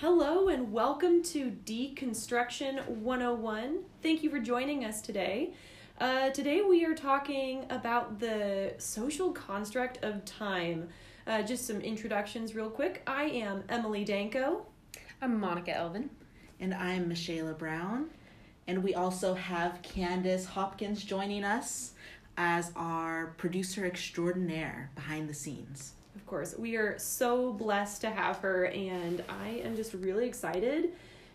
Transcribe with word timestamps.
Hello 0.00 0.46
and 0.46 0.70
welcome 0.70 1.24
to 1.24 1.50
Deconstruction 1.50 2.86
101. 2.86 3.80
Thank 4.00 4.22
you 4.22 4.30
for 4.30 4.38
joining 4.38 4.84
us 4.84 5.00
today. 5.00 5.54
Uh, 6.00 6.30
today 6.30 6.60
we 6.60 6.84
are 6.84 6.94
talking 6.94 7.66
about 7.68 8.20
the 8.20 8.74
social 8.78 9.32
construct 9.32 9.98
of 10.04 10.24
time. 10.24 10.88
Uh, 11.26 11.42
just 11.42 11.66
some 11.66 11.80
introductions, 11.80 12.54
real 12.54 12.70
quick. 12.70 13.02
I 13.08 13.24
am 13.24 13.64
Emily 13.68 14.04
Danko. 14.04 14.66
I'm 15.20 15.40
Monica 15.40 15.76
Elvin. 15.76 16.10
And 16.60 16.72
I'm 16.74 17.08
Michaela 17.08 17.54
Brown. 17.54 18.08
And 18.68 18.84
we 18.84 18.94
also 18.94 19.34
have 19.34 19.82
Candace 19.82 20.46
Hopkins 20.46 21.02
joining 21.02 21.42
us 21.42 21.94
as 22.36 22.70
our 22.76 23.34
producer 23.36 23.84
extraordinaire 23.84 24.92
behind 24.94 25.28
the 25.28 25.34
scenes. 25.34 25.94
Of 26.18 26.26
course, 26.26 26.56
we 26.58 26.74
are 26.74 26.98
so 26.98 27.52
blessed 27.52 28.00
to 28.00 28.10
have 28.10 28.38
her, 28.38 28.66
and 28.66 29.22
I 29.28 29.62
am 29.62 29.76
just 29.76 29.94
really 29.94 30.26
excited 30.26 30.90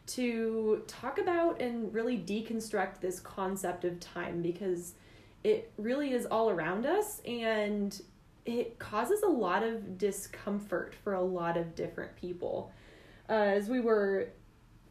to 0.07 0.83
talk 0.87 1.19
about 1.19 1.61
and 1.61 1.93
really 1.93 2.17
deconstruct 2.17 2.99
this 2.99 3.21
concept 3.21 3.85
of 3.85 4.01
time 4.01 4.41
because 4.41 4.95
it 5.45 5.71
really 5.77 6.11
is 6.11 6.25
all 6.25 6.49
around 6.49 6.85
us 6.85 7.21
and 7.25 8.01
it 8.45 8.77
causes 8.77 9.23
a 9.23 9.29
lot 9.29 9.63
of 9.63 9.97
discomfort 9.97 10.93
for 11.01 11.13
a 11.13 11.21
lot 11.21 11.55
of 11.55 11.75
different 11.75 12.13
people. 12.17 12.69
Uh, 13.29 13.33
as 13.33 13.69
we 13.69 13.79
were 13.79 14.27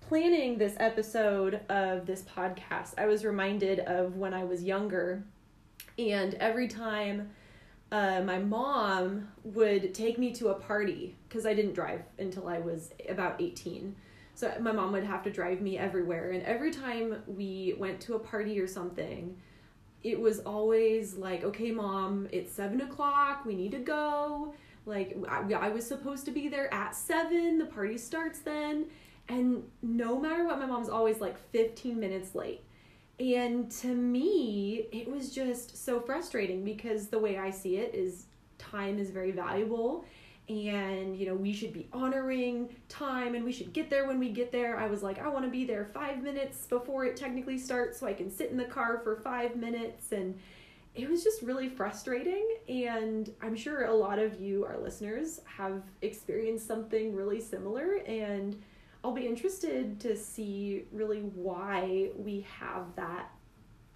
planning 0.00 0.56
this 0.56 0.74
episode 0.80 1.60
of 1.68 2.06
this 2.06 2.22
podcast, 2.22 2.94
I 2.96 3.04
was 3.04 3.26
reminded 3.26 3.80
of 3.80 4.16
when 4.16 4.32
I 4.32 4.44
was 4.44 4.62
younger, 4.62 5.22
and 5.98 6.32
every 6.36 6.66
time 6.66 7.28
uh, 7.92 8.22
my 8.22 8.38
mom 8.38 9.28
would 9.44 9.92
take 9.92 10.18
me 10.18 10.32
to 10.32 10.48
a 10.48 10.54
party 10.54 11.14
because 11.28 11.44
I 11.44 11.52
didn't 11.52 11.74
drive 11.74 12.02
until 12.18 12.48
I 12.48 12.58
was 12.58 12.90
about 13.06 13.40
18. 13.40 13.94
So 14.34 14.50
my 14.60 14.72
mom 14.72 14.92
would 14.92 15.04
have 15.04 15.22
to 15.24 15.30
drive 15.30 15.60
me 15.60 15.76
everywhere. 15.76 16.30
And 16.30 16.42
every 16.44 16.70
time 16.70 17.22
we 17.26 17.74
went 17.78 18.00
to 18.02 18.14
a 18.14 18.18
party 18.18 18.58
or 18.58 18.66
something, 18.66 19.36
it 20.02 20.18
was 20.18 20.40
always 20.40 21.14
like, 21.16 21.44
okay, 21.44 21.70
mom, 21.70 22.28
it's 22.32 22.50
seven 22.50 22.80
o'clock. 22.80 23.44
We 23.44 23.54
need 23.54 23.72
to 23.72 23.78
go. 23.78 24.54
Like, 24.86 25.14
I, 25.28 25.42
I 25.52 25.68
was 25.68 25.86
supposed 25.86 26.24
to 26.24 26.30
be 26.30 26.48
there 26.48 26.72
at 26.72 26.96
seven. 26.96 27.58
The 27.58 27.66
party 27.66 27.98
starts 27.98 28.38
then. 28.38 28.86
And 29.28 29.64
no 29.82 30.18
matter 30.18 30.44
what, 30.46 30.58
my 30.58 30.66
mom's 30.66 30.88
always 30.88 31.20
like 31.20 31.36
15 31.50 32.00
minutes 32.00 32.34
late. 32.34 32.62
And 33.20 33.70
to 33.72 33.88
me, 33.88 34.86
it 34.90 35.08
was 35.08 35.30
just 35.34 35.84
so 35.84 36.00
frustrating 36.00 36.64
because 36.64 37.08
the 37.08 37.18
way 37.18 37.38
I 37.38 37.50
see 37.50 37.76
it 37.76 37.94
is 37.94 38.26
time 38.58 38.98
is 38.98 39.10
very 39.10 39.32
valuable. 39.32 40.04
And 40.48 41.16
you 41.16 41.26
know 41.26 41.34
we 41.34 41.52
should 41.52 41.72
be 41.72 41.88
honoring 41.92 42.68
time 42.88 43.34
and 43.36 43.44
we 43.44 43.52
should 43.52 43.72
get 43.72 43.88
there 43.90 44.06
when 44.08 44.18
we 44.18 44.30
get 44.30 44.50
there. 44.50 44.76
I 44.76 44.86
was 44.86 45.02
like 45.02 45.20
i 45.20 45.28
want 45.28 45.44
to 45.44 45.50
be 45.50 45.64
there 45.64 45.84
five 45.94 46.20
minutes 46.22 46.66
before 46.66 47.04
it 47.04 47.16
technically 47.16 47.58
starts 47.58 48.00
so 48.00 48.06
i 48.06 48.12
can 48.12 48.30
sit 48.30 48.50
in 48.50 48.56
the 48.56 48.64
car 48.64 49.00
for 49.04 49.16
five 49.16 49.56
minutes. 49.56 50.10
And 50.12 50.38
it 50.94 51.08
was 51.08 51.22
just 51.22 51.42
really 51.42 51.68
frustrating. 51.68 52.46
And 52.68 53.32
i'm 53.40 53.54
sure 53.54 53.84
a 53.84 53.94
lot 53.94 54.18
of 54.18 54.40
you 54.40 54.64
our 54.64 54.78
listeners 54.78 55.40
have 55.44 55.82
experienced 56.02 56.66
something 56.66 57.14
really 57.14 57.40
similar. 57.40 57.98
And 58.06 58.60
I'll 59.04 59.12
be 59.12 59.26
interested 59.26 59.98
to 60.00 60.16
see 60.16 60.84
really 60.92 61.20
why 61.20 62.10
we 62.16 62.46
have 62.60 62.94
that 62.96 63.30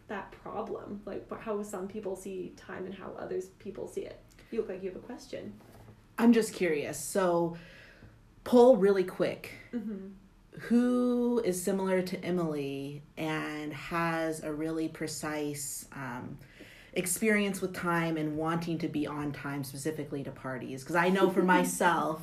that 0.08 0.30
problem, 0.30 1.00
like 1.04 1.28
how 1.40 1.62
some 1.62 1.88
people 1.88 2.14
see 2.14 2.52
time 2.56 2.86
and 2.86 2.94
how 2.94 3.12
others 3.18 3.46
people 3.58 3.88
see 3.88 4.02
it. 4.02 4.20
You 4.50 4.60
look 4.60 4.68
like 4.68 4.82
you 4.82 4.90
have 4.90 4.96
a 4.96 5.04
question. 5.04 5.52
I'm 6.18 6.32
just 6.32 6.54
curious. 6.54 6.98
So, 6.98 7.56
poll 8.44 8.76
really 8.76 9.04
quick. 9.04 9.52
Mm-hmm. 9.74 10.08
Who 10.60 11.42
is 11.44 11.62
similar 11.62 12.00
to 12.02 12.24
Emily 12.24 13.02
and 13.16 13.72
has 13.72 14.42
a 14.42 14.52
really 14.52 14.88
precise 14.88 15.86
um, 15.92 16.38
experience 16.94 17.60
with 17.60 17.74
time 17.74 18.16
and 18.16 18.36
wanting 18.36 18.78
to 18.78 18.88
be 18.88 19.06
on 19.06 19.32
time 19.32 19.64
specifically 19.64 20.22
to 20.22 20.30
parties? 20.30 20.82
Because 20.82 20.96
I 20.96 21.10
know 21.10 21.28
for 21.28 21.42
myself, 21.56 22.22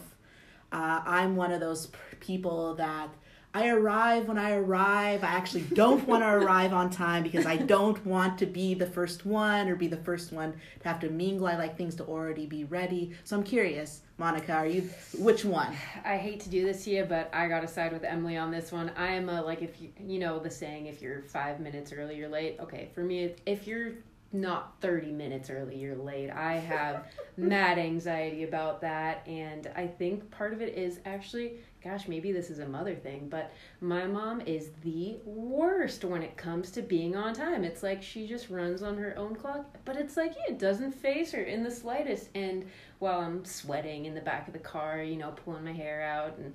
uh, 0.74 1.02
I'm 1.06 1.36
one 1.36 1.52
of 1.52 1.60
those 1.60 1.90
people 2.20 2.76
that 2.76 3.10
I 3.56 3.70
arrive 3.70 4.28
when 4.28 4.40
I 4.40 4.54
arrive. 4.54 5.24
I 5.24 5.28
actually 5.28 5.62
don't 5.62 6.08
want 6.08 6.24
to 6.24 6.28
arrive 6.34 6.74
on 6.74 6.90
time 6.90 7.22
because 7.22 7.46
I 7.46 7.58
don't 7.58 8.04
want 8.04 8.40
to 8.40 8.48
be 8.48 8.74
the 8.74 8.88
first 8.88 9.28
one 9.28 9.70
or 9.70 9.76
be 9.76 9.88
the 9.88 9.98
first 9.98 10.34
one 10.34 10.54
to 10.80 10.88
have 10.88 11.00
to 11.02 11.10
mingle. 11.12 11.46
I 11.46 11.56
like 11.56 11.78
things 11.78 11.94
to 11.96 12.04
already 12.04 12.48
be 12.48 12.64
ready. 12.64 13.12
So 13.26 13.38
I'm 13.38 13.44
curious, 13.44 14.02
Monica, 14.18 14.54
are 14.54 14.66
you 14.66 14.90
which 15.20 15.46
one? 15.46 15.76
I 16.04 16.18
hate 16.18 16.40
to 16.42 16.50
do 16.50 16.66
this 16.66 16.86
to 16.86 16.90
you, 16.90 17.06
but 17.06 17.30
I 17.32 17.48
gotta 17.48 17.68
side 17.68 17.94
with 17.94 18.04
Emily 18.04 18.38
on 18.38 18.50
this 18.50 18.72
one. 18.72 18.92
I 18.98 19.12
am 19.12 19.30
a 19.30 19.44
like 19.44 19.62
if 19.62 19.80
you 19.80 19.90
you 20.00 20.18
know 20.18 20.40
the 20.40 20.50
saying 20.50 20.88
if 20.88 21.00
you're 21.00 21.22
five 21.22 21.60
minutes 21.60 21.94
early 21.94 22.18
you're 22.18 22.30
late. 22.30 22.58
Okay, 22.60 22.90
for 22.96 23.04
me 23.04 23.36
if 23.46 23.68
you're 23.68 23.92
not 24.34 24.74
30 24.82 25.12
minutes 25.12 25.50
early 25.50 25.78
you're 25.78 25.96
late. 25.96 26.30
I 26.30 26.54
have 26.54 27.06
mad 27.38 27.80
anxiety 27.80 28.44
about 28.44 28.82
that 28.82 29.26
and 29.28 29.72
i 29.76 29.88
think 29.88 30.30
part 30.30 30.54
of 30.54 30.62
it 30.62 30.78
is 30.78 31.00
actually 31.06 31.54
gosh 31.84 32.08
maybe 32.08 32.32
this 32.32 32.52
is 32.52 32.60
a 32.60 32.68
mother 32.68 32.94
thing 32.94 33.28
but 33.28 33.52
my 33.82 34.06
mom 34.06 34.40
is 34.42 34.70
the 34.84 35.18
worst 35.26 36.06
when 36.06 36.22
it 36.22 36.38
comes 36.38 36.72
to 36.72 36.82
being 36.82 37.16
on 37.16 37.34
time. 37.34 37.64
It's 37.64 37.84
like 37.84 38.02
she 38.02 38.28
just 38.28 38.50
runs 38.50 38.82
on 38.82 38.98
her 38.98 39.18
own 39.18 39.36
clock 39.36 39.66
but 39.86 39.98
it's 39.98 40.16
like 40.16 40.34
yeah, 40.36 40.54
it 40.54 40.60
doesn't 40.60 40.94
faze 40.94 41.32
her 41.32 41.44
in 41.44 41.64
the 41.64 41.72
slightest 41.72 42.30
and 42.36 42.66
while 43.04 43.20
i'm 43.20 43.46
sweating 43.46 44.06
in 44.06 44.16
the 44.16 44.22
back 44.22 44.48
of 44.48 44.54
the 44.54 44.60
car 44.60 45.02
you 45.02 45.16
know 45.16 45.32
pulling 45.44 45.64
my 45.64 45.74
hair 45.74 46.02
out 46.02 46.38
and 46.38 46.54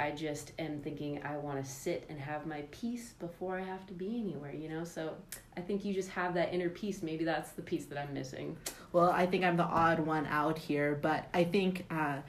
I 0.00 0.12
just 0.12 0.52
am 0.58 0.80
thinking 0.80 1.20
I 1.24 1.36
want 1.36 1.62
to 1.62 1.70
sit 1.70 2.06
and 2.08 2.18
have 2.18 2.46
my 2.46 2.64
peace 2.70 3.12
before 3.18 3.58
I 3.58 3.62
have 3.62 3.86
to 3.88 3.92
be 3.92 4.18
anywhere, 4.18 4.52
you 4.52 4.68
know? 4.68 4.82
So 4.82 5.14
I 5.56 5.60
think 5.60 5.84
you 5.84 5.92
just 5.92 6.08
have 6.10 6.32
that 6.34 6.54
inner 6.54 6.70
peace. 6.70 7.02
Maybe 7.02 7.24
that's 7.24 7.52
the 7.52 7.62
piece 7.62 7.84
that 7.86 7.98
I'm 7.98 8.14
missing. 8.14 8.56
Well, 8.92 9.10
I 9.10 9.26
think 9.26 9.44
I'm 9.44 9.58
the 9.58 9.64
odd 9.64 10.00
one 10.00 10.26
out 10.26 10.56
here, 10.56 10.98
but 11.00 11.28
I 11.34 11.44
think, 11.44 11.84
uh, 11.90 12.20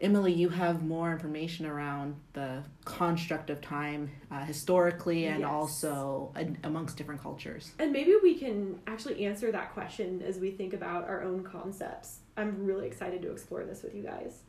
Emily, 0.00 0.32
you 0.32 0.48
have 0.48 0.82
more 0.82 1.12
information 1.12 1.66
around 1.66 2.14
the 2.32 2.62
construct 2.84 3.50
of 3.50 3.60
time 3.60 4.10
uh, 4.30 4.44
historically 4.44 5.26
and 5.26 5.40
yes. 5.40 5.48
also 5.50 6.32
amongst 6.64 6.96
different 6.96 7.20
cultures. 7.20 7.72
And 7.78 7.92
maybe 7.92 8.14
we 8.22 8.36
can 8.36 8.78
actually 8.86 9.26
answer 9.26 9.52
that 9.52 9.74
question 9.74 10.22
as 10.22 10.38
we 10.38 10.52
think 10.52 10.72
about 10.72 11.06
our 11.06 11.22
own 11.22 11.42
concepts. 11.42 12.19
I'm 12.40 12.64
really 12.64 12.86
excited 12.86 13.22
to 13.22 13.30
explore 13.30 13.64
this 13.64 13.82
with 13.82 13.94
you 13.94 14.02
guys. 14.02 14.40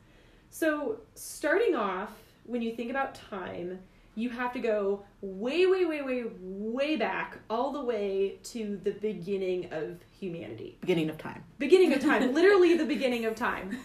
So, 0.50 1.00
starting 1.16 1.75
off, 1.75 2.12
when 2.46 2.62
you 2.62 2.75
think 2.75 2.90
about 2.90 3.16
time, 3.16 3.79
you 4.16 4.29
have 4.29 4.52
to 4.53 4.59
go 4.59 5.03
way, 5.22 5.66
way, 5.66 5.85
way, 5.85 6.01
way, 6.01 6.24
way 6.40 6.96
back, 6.97 7.40
all 7.50 7.72
the 7.72 7.84
way 7.84 8.40
to 8.44 8.80
the 8.84 8.91
beginning 8.91 9.72
of 9.72 10.00
humanity. 10.19 10.78
Beginning 10.81 11.09
of 11.09 11.18
time. 11.18 11.44
Beginning 11.59 11.94
of 11.94 12.01
time. 12.09 12.34
literally 12.34 12.75
the 12.78 12.85
beginning 12.85 13.25
of 13.25 13.35
time. 13.35 13.78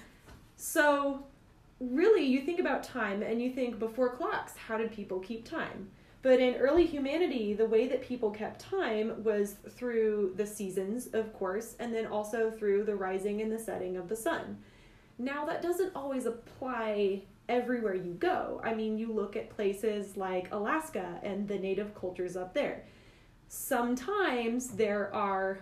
So, 0.56 1.26
really, 1.80 2.24
you 2.24 2.40
think 2.40 2.58
about 2.58 2.82
time 2.82 3.22
and 3.22 3.40
you 3.40 3.52
think 3.52 3.78
before 3.78 4.16
clocks, 4.16 4.56
how 4.56 4.78
did 4.78 4.90
people 4.90 5.20
keep 5.20 5.48
time? 5.48 5.90
But 6.26 6.40
in 6.40 6.56
early 6.56 6.86
humanity, 6.86 7.52
the 7.52 7.66
way 7.66 7.86
that 7.86 8.02
people 8.02 8.32
kept 8.32 8.60
time 8.60 9.22
was 9.22 9.54
through 9.76 10.32
the 10.34 10.44
seasons, 10.44 11.06
of 11.12 11.32
course, 11.32 11.76
and 11.78 11.94
then 11.94 12.08
also 12.08 12.50
through 12.50 12.82
the 12.82 12.96
rising 12.96 13.42
and 13.42 13.52
the 13.52 13.60
setting 13.60 13.96
of 13.96 14.08
the 14.08 14.16
sun. 14.16 14.58
Now, 15.18 15.46
that 15.46 15.62
doesn't 15.62 15.94
always 15.94 16.26
apply 16.26 17.22
everywhere 17.48 17.94
you 17.94 18.14
go. 18.14 18.60
I 18.64 18.74
mean, 18.74 18.98
you 18.98 19.12
look 19.12 19.36
at 19.36 19.50
places 19.50 20.16
like 20.16 20.50
Alaska 20.50 21.20
and 21.22 21.46
the 21.46 21.60
native 21.60 21.94
cultures 21.94 22.36
up 22.36 22.54
there. 22.54 22.82
Sometimes 23.46 24.70
there 24.70 25.14
are 25.14 25.60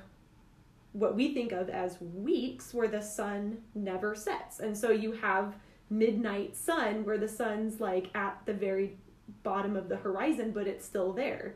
what 0.92 1.14
we 1.14 1.34
think 1.34 1.52
of 1.52 1.68
as 1.68 2.00
weeks 2.00 2.72
where 2.72 2.88
the 2.88 3.02
sun 3.02 3.58
never 3.74 4.14
sets. 4.14 4.60
And 4.60 4.74
so 4.74 4.90
you 4.90 5.12
have 5.12 5.56
midnight 5.90 6.56
sun 6.56 7.04
where 7.04 7.18
the 7.18 7.28
sun's 7.28 7.80
like 7.80 8.08
at 8.14 8.40
the 8.46 8.54
very 8.54 8.96
bottom 9.42 9.76
of 9.76 9.88
the 9.88 9.96
horizon, 9.96 10.50
but 10.52 10.66
it's 10.66 10.84
still 10.84 11.12
there. 11.12 11.54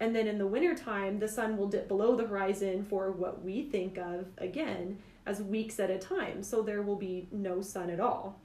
And 0.00 0.16
then 0.16 0.26
in 0.26 0.38
the 0.38 0.46
wintertime, 0.46 1.18
the 1.18 1.28
sun 1.28 1.56
will 1.56 1.68
dip 1.68 1.86
below 1.86 2.16
the 2.16 2.26
horizon 2.26 2.86
for 2.88 3.12
what 3.12 3.44
we 3.44 3.62
think 3.64 3.98
of, 3.98 4.26
again, 4.38 4.98
as 5.26 5.42
weeks 5.42 5.78
at 5.78 5.90
a 5.90 5.98
time. 5.98 6.42
So 6.42 6.62
there 6.62 6.82
will 6.82 6.96
be 6.96 7.28
no 7.30 7.60
sun 7.60 7.90
at 7.90 8.00
all. 8.00 8.40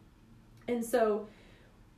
And 0.68 0.84
so, 0.84 1.28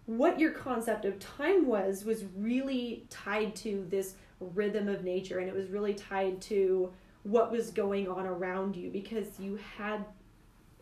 what 0.05 0.39
your 0.39 0.51
concept 0.51 1.05
of 1.05 1.19
time 1.19 1.65
was 1.65 2.05
was 2.05 2.23
really 2.35 3.05
tied 3.09 3.55
to 3.57 3.85
this 3.89 4.15
rhythm 4.39 4.87
of 4.87 5.03
nature, 5.03 5.39
and 5.39 5.49
it 5.49 5.55
was 5.55 5.67
really 5.69 5.93
tied 5.93 6.39
to 6.41 6.93
what 7.23 7.51
was 7.51 7.71
going 7.71 8.07
on 8.07 8.25
around 8.25 8.75
you 8.75 8.89
because 8.89 9.39
you 9.39 9.59
had 9.77 10.05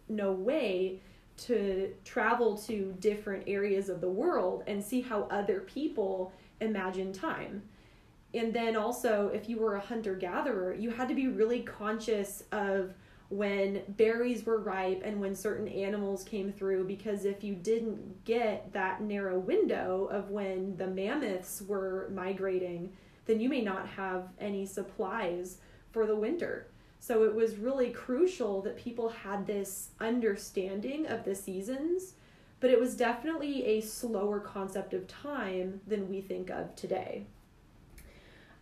no 0.07 0.31
way 0.31 1.01
to 1.37 1.93
travel 2.03 2.57
to 2.57 2.95
different 2.99 3.43
areas 3.47 3.89
of 3.89 4.01
the 4.01 4.09
world 4.09 4.63
and 4.67 4.83
see 4.83 5.01
how 5.01 5.23
other 5.23 5.61
people 5.61 6.31
imagine 6.61 7.11
time. 7.11 7.61
And 8.33 8.53
then 8.53 8.75
also, 8.75 9.31
if 9.33 9.47
you 9.47 9.57
were 9.59 9.75
a 9.75 9.79
hunter 9.79 10.15
gatherer, 10.15 10.73
you 10.73 10.91
had 10.91 11.07
to 11.07 11.15
be 11.15 11.27
really 11.27 11.61
conscious 11.61 12.43
of 12.51 12.93
when 13.29 13.81
berries 13.89 14.45
were 14.45 14.59
ripe 14.59 15.01
and 15.03 15.19
when 15.19 15.33
certain 15.33 15.67
animals 15.67 16.23
came 16.23 16.51
through 16.51 16.85
because 16.85 17.25
if 17.25 17.43
you 17.43 17.55
didn't 17.55 18.23
get 18.23 18.71
that 18.71 19.01
narrow 19.01 19.39
window 19.39 20.07
of 20.11 20.29
when 20.29 20.77
the 20.77 20.85
mammoths 20.85 21.63
were 21.63 22.07
migrating 22.13 22.91
then 23.25 23.39
you 23.39 23.49
may 23.49 23.61
not 23.61 23.87
have 23.87 24.29
any 24.39 24.63
supplies 24.63 25.57
for 25.91 26.05
the 26.05 26.15
winter 26.15 26.67
so 27.05 27.23
it 27.23 27.35
was 27.35 27.57
really 27.57 27.89
crucial 27.89 28.61
that 28.61 28.77
people 28.77 29.09
had 29.09 29.45
this 29.45 29.89
understanding 29.99 31.05
of 31.05 31.23
the 31.23 31.35
seasons 31.35 32.13
but 32.59 32.69
it 32.69 32.79
was 32.79 32.95
definitely 32.95 33.65
a 33.65 33.81
slower 33.81 34.39
concept 34.39 34.93
of 34.93 35.07
time 35.07 35.81
than 35.85 36.09
we 36.09 36.21
think 36.21 36.49
of 36.49 36.75
today 36.75 37.25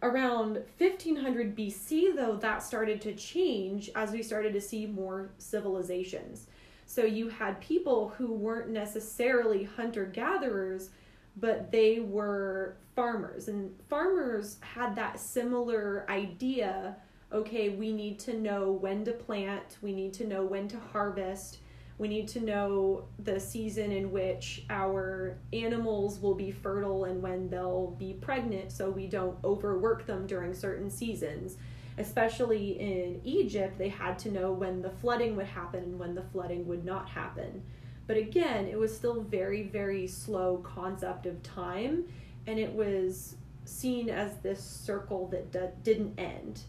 Around 0.03 0.55
1500 0.79 1.55
BC, 1.55 2.13
though, 2.13 2.35
that 2.35 2.61
started 2.61 2.99
to 3.03 3.15
change 3.15 3.89
as 3.95 4.11
we 4.11 4.21
started 4.21 4.51
to 4.51 4.59
see 4.59 4.85
more 4.85 5.29
civilizations. 5.37 6.47
So 6.85 7.05
you 7.05 7.29
had 7.29 7.61
people 7.61 8.09
who 8.17 8.33
weren't 8.33 8.69
necessarily 8.69 9.63
hunter 9.63 10.05
gatherers, 10.05 10.89
but 11.37 11.71
they 11.71 12.01
were 12.01 12.75
farmers. 12.97 13.47
And 13.47 13.73
farmers 13.87 14.57
had 14.59 14.93
that 14.97 15.21
similar 15.21 16.05
idea 16.09 16.97
okay, 17.33 17.69
we 17.69 17.91
need 17.91 18.19
to 18.19 18.33
know 18.33 18.71
when 18.71 19.03
to 19.05 19.11
plant, 19.11 19.77
we 19.81 19.93
need 19.93 20.13
to 20.13 20.27
know 20.27 20.43
when 20.43 20.67
to 20.67 20.79
harvest, 20.79 21.57
we 21.97 22.07
need 22.07 22.27
to 22.27 22.39
know 22.39 23.05
the 23.19 23.39
season 23.39 23.91
in 23.91 24.11
which 24.11 24.65
our 24.69 25.37
animals 25.51 26.19
will 26.19 26.33
be 26.35 26.51
fertile 26.51 27.05
and 27.05 27.21
when 27.21 27.49
they'll 27.49 27.95
be 27.99 28.13
pregnant 28.13 28.71
so 28.71 28.89
we 28.89 29.07
don't 29.07 29.37
overwork 29.43 30.05
them 30.05 30.25
during 30.25 30.53
certain 30.53 30.89
seasons. 30.89 31.57
Especially 31.97 32.79
in 32.79 33.21
Egypt, 33.23 33.77
they 33.77 33.89
had 33.89 34.17
to 34.19 34.31
know 34.31 34.51
when 34.51 34.81
the 34.81 34.89
flooding 34.89 35.35
would 35.35 35.45
happen 35.45 35.83
and 35.83 35.99
when 35.99 36.15
the 36.15 36.23
flooding 36.23 36.67
would 36.67 36.83
not 36.83 37.07
happen. 37.07 37.61
But 38.07 38.17
again, 38.17 38.67
it 38.67 38.77
was 38.77 38.95
still 38.95 39.21
very, 39.21 39.63
very 39.63 40.07
slow 40.07 40.57
concept 40.57 41.25
of 41.27 41.41
time, 41.43 42.05
and 42.47 42.59
it 42.59 42.73
was 42.73 43.35
seen 43.65 44.09
as 44.09 44.37
this 44.37 44.61
circle 44.61 45.27
that 45.27 45.51
d- 45.51 45.59
didn't 45.83 46.19
end. 46.19 46.61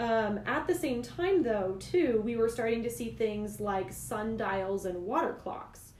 Um, 0.00 0.40
at 0.46 0.66
the 0.66 0.74
same 0.74 1.02
time, 1.02 1.42
though, 1.42 1.76
too, 1.78 2.22
we 2.24 2.34
were 2.34 2.48
starting 2.48 2.82
to 2.84 2.90
see 2.90 3.10
things 3.10 3.60
like 3.60 3.92
sundials 3.92 4.86
and 4.86 5.04
water 5.04 5.38
clocks. 5.42 5.92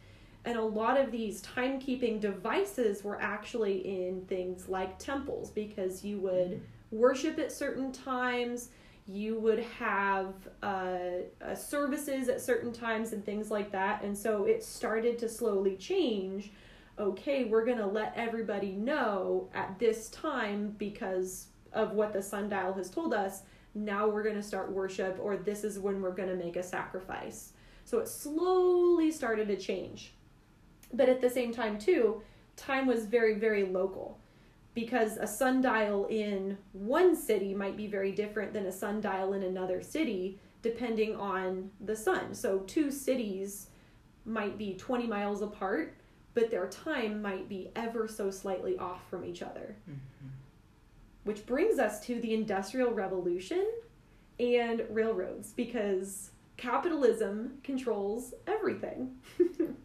And 0.46 0.56
a 0.56 0.62
lot 0.62 0.98
of 0.98 1.12
these 1.12 1.42
timekeeping 1.42 2.18
devices 2.18 3.04
were 3.04 3.20
actually 3.20 4.06
in 4.06 4.24
things 4.24 4.70
like 4.70 4.98
temples 4.98 5.50
because 5.50 6.02
you 6.02 6.18
would 6.20 6.62
worship 6.90 7.38
at 7.38 7.52
certain 7.52 7.92
times, 7.92 8.70
you 9.06 9.38
would 9.38 9.58
have 9.78 10.32
uh, 10.62 10.96
uh, 11.44 11.54
services 11.54 12.30
at 12.30 12.40
certain 12.40 12.72
times, 12.72 13.12
and 13.12 13.22
things 13.22 13.50
like 13.50 13.70
that. 13.72 14.02
And 14.02 14.16
so 14.16 14.44
it 14.44 14.64
started 14.64 15.18
to 15.18 15.28
slowly 15.28 15.76
change. 15.76 16.52
Okay, 16.98 17.44
we're 17.44 17.66
going 17.66 17.76
to 17.76 17.86
let 17.86 18.14
everybody 18.16 18.72
know 18.72 19.50
at 19.52 19.78
this 19.78 20.08
time 20.08 20.74
because 20.78 21.48
of 21.74 21.92
what 21.92 22.14
the 22.14 22.22
sundial 22.22 22.72
has 22.72 22.88
told 22.88 23.12
us 23.12 23.42
now 23.74 24.08
we're 24.08 24.22
going 24.22 24.36
to 24.36 24.42
start 24.42 24.72
worship 24.72 25.18
or 25.20 25.36
this 25.36 25.64
is 25.64 25.78
when 25.78 26.00
we're 26.00 26.14
going 26.14 26.28
to 26.28 26.34
make 26.34 26.56
a 26.56 26.62
sacrifice. 26.62 27.52
So 27.84 27.98
it 27.98 28.08
slowly 28.08 29.10
started 29.10 29.48
to 29.48 29.56
change. 29.56 30.14
But 30.92 31.08
at 31.08 31.20
the 31.20 31.30
same 31.30 31.52
time, 31.52 31.78
too, 31.78 32.22
time 32.56 32.86
was 32.86 33.06
very, 33.06 33.34
very 33.34 33.64
local 33.64 34.18
because 34.74 35.16
a 35.16 35.26
sundial 35.26 36.06
in 36.06 36.56
one 36.72 37.16
city 37.16 37.54
might 37.54 37.76
be 37.76 37.86
very 37.86 38.12
different 38.12 38.52
than 38.52 38.66
a 38.66 38.72
sundial 38.72 39.32
in 39.32 39.42
another 39.42 39.82
city 39.82 40.38
depending 40.62 41.16
on 41.16 41.70
the 41.80 41.96
sun. 41.96 42.34
So 42.34 42.58
two 42.60 42.90
cities 42.90 43.68
might 44.24 44.58
be 44.58 44.74
20 44.74 45.06
miles 45.06 45.42
apart, 45.42 45.96
but 46.34 46.50
their 46.50 46.68
time 46.68 47.22
might 47.22 47.48
be 47.48 47.70
ever 47.74 48.06
so 48.06 48.30
slightly 48.30 48.76
off 48.78 49.08
from 49.08 49.24
each 49.24 49.42
other. 49.42 49.76
Mm-hmm. 49.88 49.98
Which 51.30 51.46
brings 51.46 51.78
us 51.78 52.00
to 52.06 52.20
the 52.20 52.34
Industrial 52.34 52.90
Revolution 52.90 53.64
and 54.40 54.82
railroads 54.90 55.52
because 55.52 56.32
capitalism 56.56 57.58
controls 57.62 58.34
everything. 58.48 59.14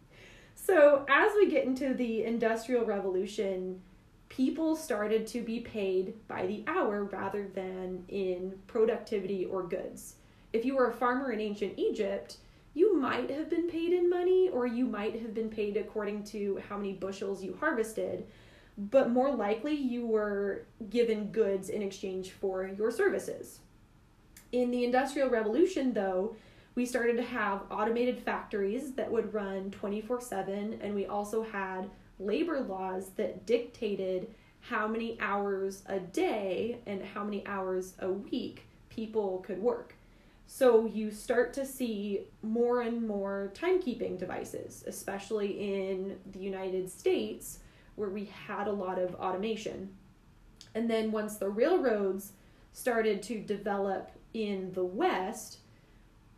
so, 0.56 1.06
as 1.08 1.30
we 1.36 1.48
get 1.48 1.64
into 1.64 1.94
the 1.94 2.24
Industrial 2.24 2.84
Revolution, 2.84 3.80
people 4.28 4.74
started 4.74 5.24
to 5.28 5.40
be 5.40 5.60
paid 5.60 6.14
by 6.26 6.48
the 6.48 6.64
hour 6.66 7.04
rather 7.04 7.46
than 7.54 8.04
in 8.08 8.58
productivity 8.66 9.44
or 9.44 9.62
goods. 9.62 10.16
If 10.52 10.64
you 10.64 10.74
were 10.74 10.90
a 10.90 10.94
farmer 10.94 11.30
in 11.30 11.38
ancient 11.38 11.78
Egypt, 11.78 12.38
you 12.74 12.96
might 12.96 13.30
have 13.30 13.48
been 13.48 13.70
paid 13.70 13.92
in 13.92 14.10
money 14.10 14.48
or 14.48 14.66
you 14.66 14.84
might 14.84 15.20
have 15.20 15.32
been 15.32 15.48
paid 15.48 15.76
according 15.76 16.24
to 16.24 16.60
how 16.68 16.76
many 16.76 16.94
bushels 16.94 17.40
you 17.40 17.56
harvested 17.60 18.26
but 18.78 19.10
more 19.10 19.34
likely 19.34 19.74
you 19.74 20.06
were 20.06 20.66
given 20.90 21.32
goods 21.32 21.68
in 21.70 21.82
exchange 21.82 22.32
for 22.32 22.66
your 22.66 22.90
services. 22.90 23.60
In 24.52 24.70
the 24.70 24.84
Industrial 24.84 25.28
Revolution, 25.28 25.92
though, 25.92 26.36
we 26.74 26.84
started 26.84 27.16
to 27.16 27.22
have 27.22 27.62
automated 27.70 28.18
factories 28.18 28.92
that 28.92 29.10
would 29.10 29.32
run 29.32 29.70
24 29.70 30.20
7, 30.20 30.78
and 30.82 30.94
we 30.94 31.06
also 31.06 31.42
had 31.42 31.90
labor 32.18 32.60
laws 32.60 33.10
that 33.16 33.46
dictated 33.46 34.28
how 34.60 34.86
many 34.86 35.18
hours 35.20 35.82
a 35.86 35.98
day 35.98 36.80
and 36.86 37.02
how 37.02 37.24
many 37.24 37.46
hours 37.46 37.94
a 38.00 38.10
week 38.10 38.66
people 38.90 39.38
could 39.46 39.60
work. 39.60 39.94
So 40.46 40.86
you 40.86 41.10
start 41.10 41.52
to 41.54 41.66
see 41.66 42.26
more 42.42 42.82
and 42.82 43.06
more 43.06 43.52
timekeeping 43.54 44.18
devices, 44.18 44.84
especially 44.86 45.82
in 45.82 46.18
the 46.32 46.38
United 46.38 46.90
States 46.90 47.60
where 47.96 48.10
we 48.10 48.30
had 48.46 48.68
a 48.68 48.72
lot 48.72 48.98
of 48.98 49.14
automation. 49.16 49.90
And 50.74 50.88
then 50.88 51.10
once 51.10 51.36
the 51.36 51.48
railroads 51.48 52.32
started 52.72 53.22
to 53.24 53.40
develop 53.40 54.10
in 54.34 54.72
the 54.72 54.84
West, 54.84 55.58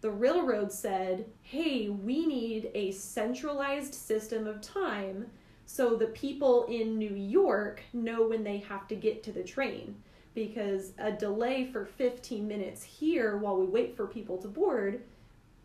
the 0.01 0.11
railroad 0.11 0.73
said, 0.73 1.27
hey, 1.43 1.89
we 1.89 2.25
need 2.25 2.71
a 2.75 2.93
centralized 2.93 3.95
system 3.95 4.47
of 4.47 4.61
time 4.61 5.27
so 5.71 5.97
the 5.97 6.07
people 6.07 6.65
in 6.65 6.97
New 6.97 7.15
York 7.15 7.83
know 7.93 8.27
when 8.27 8.43
they 8.43 8.57
have 8.57 8.89
to 8.89 8.95
get 8.95 9.23
to 9.25 9.33
the 9.33 9.43
train. 9.43 9.97
Because 10.35 10.93
a 10.99 11.13
delay 11.13 11.67
for 11.71 11.85
15 11.85 12.49
minutes 12.49 12.83
here 12.83 13.37
while 13.37 13.57
we 13.57 13.67
wait 13.67 13.95
for 13.95 14.07
people 14.07 14.39
to 14.39 14.49
board 14.49 15.03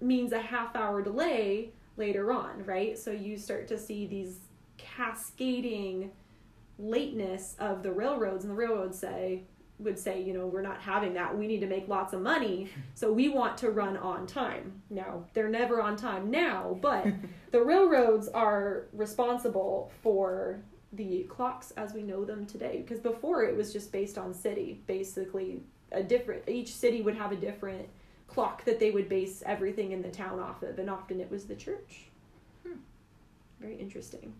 means 0.02 0.34
a 0.34 0.42
half 0.42 0.76
hour 0.76 1.02
delay 1.02 1.70
later 1.96 2.34
on, 2.34 2.66
right? 2.66 2.98
So 2.98 3.12
you 3.12 3.38
start 3.38 3.68
to 3.70 3.78
see 3.78 4.06
these 4.06 4.40
cascading 4.96 6.12
lateness 6.80 7.56
of 7.60 7.84
the 7.84 7.92
railroads 7.92 8.44
and 8.44 8.52
the 8.52 8.56
railroads 8.56 8.98
say 8.98 9.44
would 9.80 9.98
say 9.98 10.22
you 10.22 10.34
know 10.34 10.48
we're 10.48 10.62
not 10.62 10.82
having 10.82 11.14
that. 11.14 11.38
We 11.38 11.48
need 11.48 11.60
to 11.62 11.68
make 11.68 11.88
lots 11.88 12.14
of 12.14 12.22
money 12.22 12.70
so 12.94 13.12
we 13.12 13.30
want 13.30 13.58
to 13.60 13.72
run 13.72 13.98
on 13.98 14.28
time. 14.28 14.82
Now 14.90 15.26
they're 15.34 15.50
never 15.50 15.82
on 15.82 15.96
time 15.96 16.32
now 16.32 16.78
but 16.82 17.08
the 17.52 17.62
railroads 17.62 18.28
are 18.30 18.88
responsible 18.94 19.92
for 20.02 20.62
the 20.94 21.24
clocks 21.24 21.72
as 21.72 21.94
we 21.94 22.04
know 22.04 22.24
them 22.24 22.46
today 22.46 22.84
because 22.86 23.00
before 23.00 23.44
it 23.44 23.56
was 23.56 23.74
just 23.74 23.92
based 23.92 24.18
on 24.18 24.32
city 24.34 24.84
basically 24.86 25.64
a 25.92 26.04
different 26.04 26.48
each 26.48 26.74
city 26.74 27.02
would 27.02 27.16
have 27.16 27.32
a 27.32 27.36
different 27.36 27.88
clock 28.28 28.64
that 28.66 28.80
they 28.80 28.92
would 28.92 29.10
base 29.10 29.42
everything 29.46 29.92
in 29.92 30.04
the 30.04 30.10
town 30.10 30.40
off 30.40 30.62
of 30.62 30.78
and 30.78 30.90
often 30.90 31.20
it 31.20 31.30
was 31.32 31.46
the 31.46 31.56
church. 31.56 32.06
Hmm. 32.64 32.78
very 33.60 33.76
interesting 33.76 34.34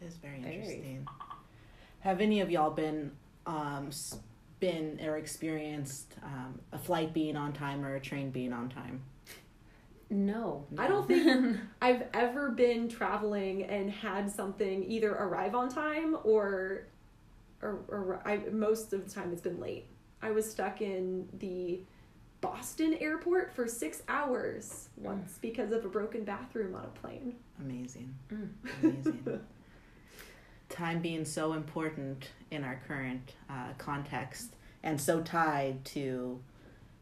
is 0.00 0.16
very, 0.16 0.40
very. 0.40 0.54
interesting. 0.56 1.06
Have 2.00 2.20
any 2.20 2.40
of 2.40 2.50
y'all 2.50 2.70
been 2.70 3.12
um, 3.46 3.90
been 4.58 5.00
or 5.02 5.16
experienced 5.16 6.14
um, 6.22 6.60
a 6.72 6.78
flight 6.78 7.12
being 7.12 7.36
on 7.36 7.52
time 7.52 7.84
or 7.84 7.96
a 7.96 8.00
train 8.00 8.30
being 8.30 8.52
on 8.52 8.68
time? 8.68 9.02
No. 10.10 10.66
no. 10.70 10.82
I 10.82 10.88
don't 10.88 11.06
think 11.06 11.56
I've 11.82 12.04
ever 12.14 12.50
been 12.50 12.88
traveling 12.88 13.64
and 13.64 13.90
had 13.90 14.30
something 14.30 14.84
either 14.90 15.12
arrive 15.12 15.54
on 15.54 15.68
time 15.68 16.16
or 16.24 16.86
or, 17.62 17.80
or 17.88 18.22
I, 18.24 18.38
most 18.50 18.92
of 18.92 19.04
the 19.06 19.10
time 19.10 19.32
it's 19.32 19.42
been 19.42 19.60
late. 19.60 19.86
I 20.22 20.30
was 20.30 20.50
stuck 20.50 20.80
in 20.80 21.28
the 21.38 21.80
Boston 22.40 22.94
airport 23.00 23.52
for 23.52 23.66
six 23.66 24.02
hours 24.08 24.88
once 24.96 25.38
because 25.40 25.72
of 25.72 25.84
a 25.84 25.88
broken 25.88 26.24
bathroom 26.24 26.74
on 26.74 26.84
a 26.84 27.00
plane. 27.00 27.36
Amazing. 27.60 28.14
Mm. 28.32 28.48
Amazing. 28.82 29.40
time 30.70 31.00
being 31.00 31.24
so 31.24 31.52
important 31.52 32.30
in 32.50 32.64
our 32.64 32.80
current 32.86 33.34
uh, 33.50 33.74
context 33.76 34.54
and 34.82 35.00
so 35.00 35.20
tied 35.20 35.84
to 35.84 36.40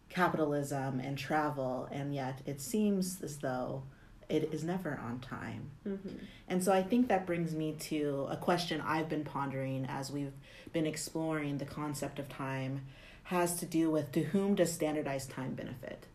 capitalism 0.08 1.00
and 1.00 1.16
travel, 1.16 1.88
and 1.92 2.14
yet 2.14 2.40
it 2.46 2.60
seems 2.60 3.22
as 3.22 3.38
though 3.38 3.82
it 4.28 4.50
is 4.52 4.64
never 4.64 5.00
on 5.02 5.20
time. 5.20 5.70
Mm-hmm. 5.87 6.16
And 6.48 6.62
so 6.62 6.72
I 6.72 6.82
think 6.82 7.08
that 7.08 7.26
brings 7.26 7.54
me 7.54 7.76
to 7.80 8.26
a 8.30 8.37
question 8.37 8.80
I've 8.80 9.08
been 9.08 9.25
pondering 9.25 9.87
as 9.88 10.10
we've 10.10 10.32
been 10.72 10.87
exploring 10.87 11.58
the 11.58 11.64
concept 11.64 12.18
of 12.18 12.28
time 12.28 12.82
has 13.25 13.56
to 13.56 13.66
do 13.66 13.90
with 13.90 14.10
to 14.12 14.22
whom 14.22 14.54
does 14.54 14.72
standardized 14.72 15.30
time 15.30 15.54
benefit? 15.54 16.06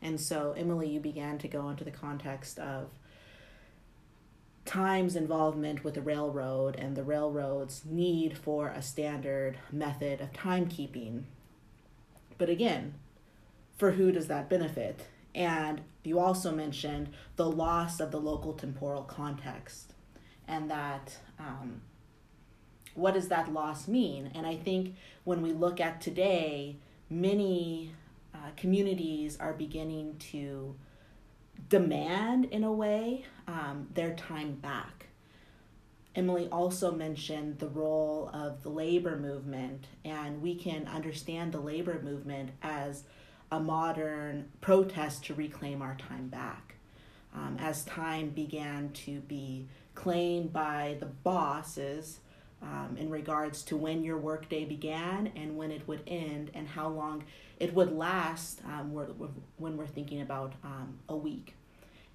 And 0.00 0.20
so, 0.20 0.54
Emily, 0.56 0.88
you 0.88 1.00
began 1.00 1.38
to 1.38 1.48
go 1.48 1.68
into 1.68 1.84
the 1.84 1.90
context 1.90 2.58
of 2.58 2.88
time's 4.64 5.16
involvement 5.16 5.82
with 5.84 5.94
the 5.94 6.02
railroad 6.02 6.76
and 6.76 6.96
the 6.96 7.02
railroad's 7.02 7.84
need 7.84 8.38
for 8.38 8.68
a 8.68 8.82
standard 8.82 9.58
method 9.70 10.20
of 10.20 10.32
timekeeping. 10.32 11.24
But 12.38 12.48
again, 12.48 12.94
for 13.76 13.92
who 13.92 14.12
does 14.12 14.28
that 14.28 14.48
benefit? 14.48 15.08
And 15.34 15.80
you 16.04 16.18
also 16.18 16.52
mentioned 16.52 17.10
the 17.36 17.50
loss 17.50 18.00
of 18.00 18.10
the 18.10 18.20
local 18.20 18.52
temporal 18.52 19.02
context 19.02 19.94
and 20.46 20.70
that 20.70 21.18
um, 21.38 21.80
what 22.94 23.14
does 23.14 23.28
that 23.28 23.52
loss 23.52 23.88
mean? 23.88 24.30
And 24.34 24.46
I 24.46 24.56
think 24.56 24.94
when 25.24 25.42
we 25.42 25.52
look 25.52 25.80
at 25.80 26.00
today, 26.00 26.76
many 27.08 27.92
uh, 28.34 28.50
communities 28.56 29.36
are 29.40 29.52
beginning 29.52 30.16
to 30.30 30.76
demand, 31.68 32.46
in 32.46 32.64
a 32.64 32.72
way, 32.72 33.24
um, 33.52 33.88
their 33.92 34.14
time 34.14 34.54
back. 34.54 35.06
Emily 36.14 36.48
also 36.50 36.92
mentioned 36.92 37.58
the 37.58 37.68
role 37.68 38.30
of 38.34 38.62
the 38.62 38.68
labor 38.68 39.16
movement, 39.16 39.86
and 40.04 40.42
we 40.42 40.54
can 40.54 40.86
understand 40.86 41.52
the 41.52 41.60
labor 41.60 42.00
movement 42.02 42.50
as 42.62 43.04
a 43.50 43.60
modern 43.60 44.50
protest 44.60 45.24
to 45.26 45.34
reclaim 45.34 45.80
our 45.82 45.96
time 45.96 46.28
back. 46.28 46.74
Um, 47.34 47.56
as 47.58 47.84
time 47.84 48.28
began 48.30 48.90
to 48.90 49.20
be 49.20 49.66
claimed 49.94 50.52
by 50.52 50.96
the 51.00 51.06
bosses 51.06 52.20
um, 52.62 52.96
in 52.98 53.08
regards 53.08 53.62
to 53.64 53.76
when 53.76 54.04
your 54.04 54.18
workday 54.18 54.66
began 54.66 55.32
and 55.34 55.56
when 55.56 55.70
it 55.70 55.88
would 55.88 56.02
end 56.06 56.50
and 56.52 56.68
how 56.68 56.88
long 56.88 57.24
it 57.58 57.72
would 57.74 57.90
last 57.90 58.60
um, 58.66 58.92
when 59.56 59.76
we're 59.78 59.86
thinking 59.86 60.20
about 60.20 60.52
um, 60.62 60.98
a 61.08 61.16
week. 61.16 61.54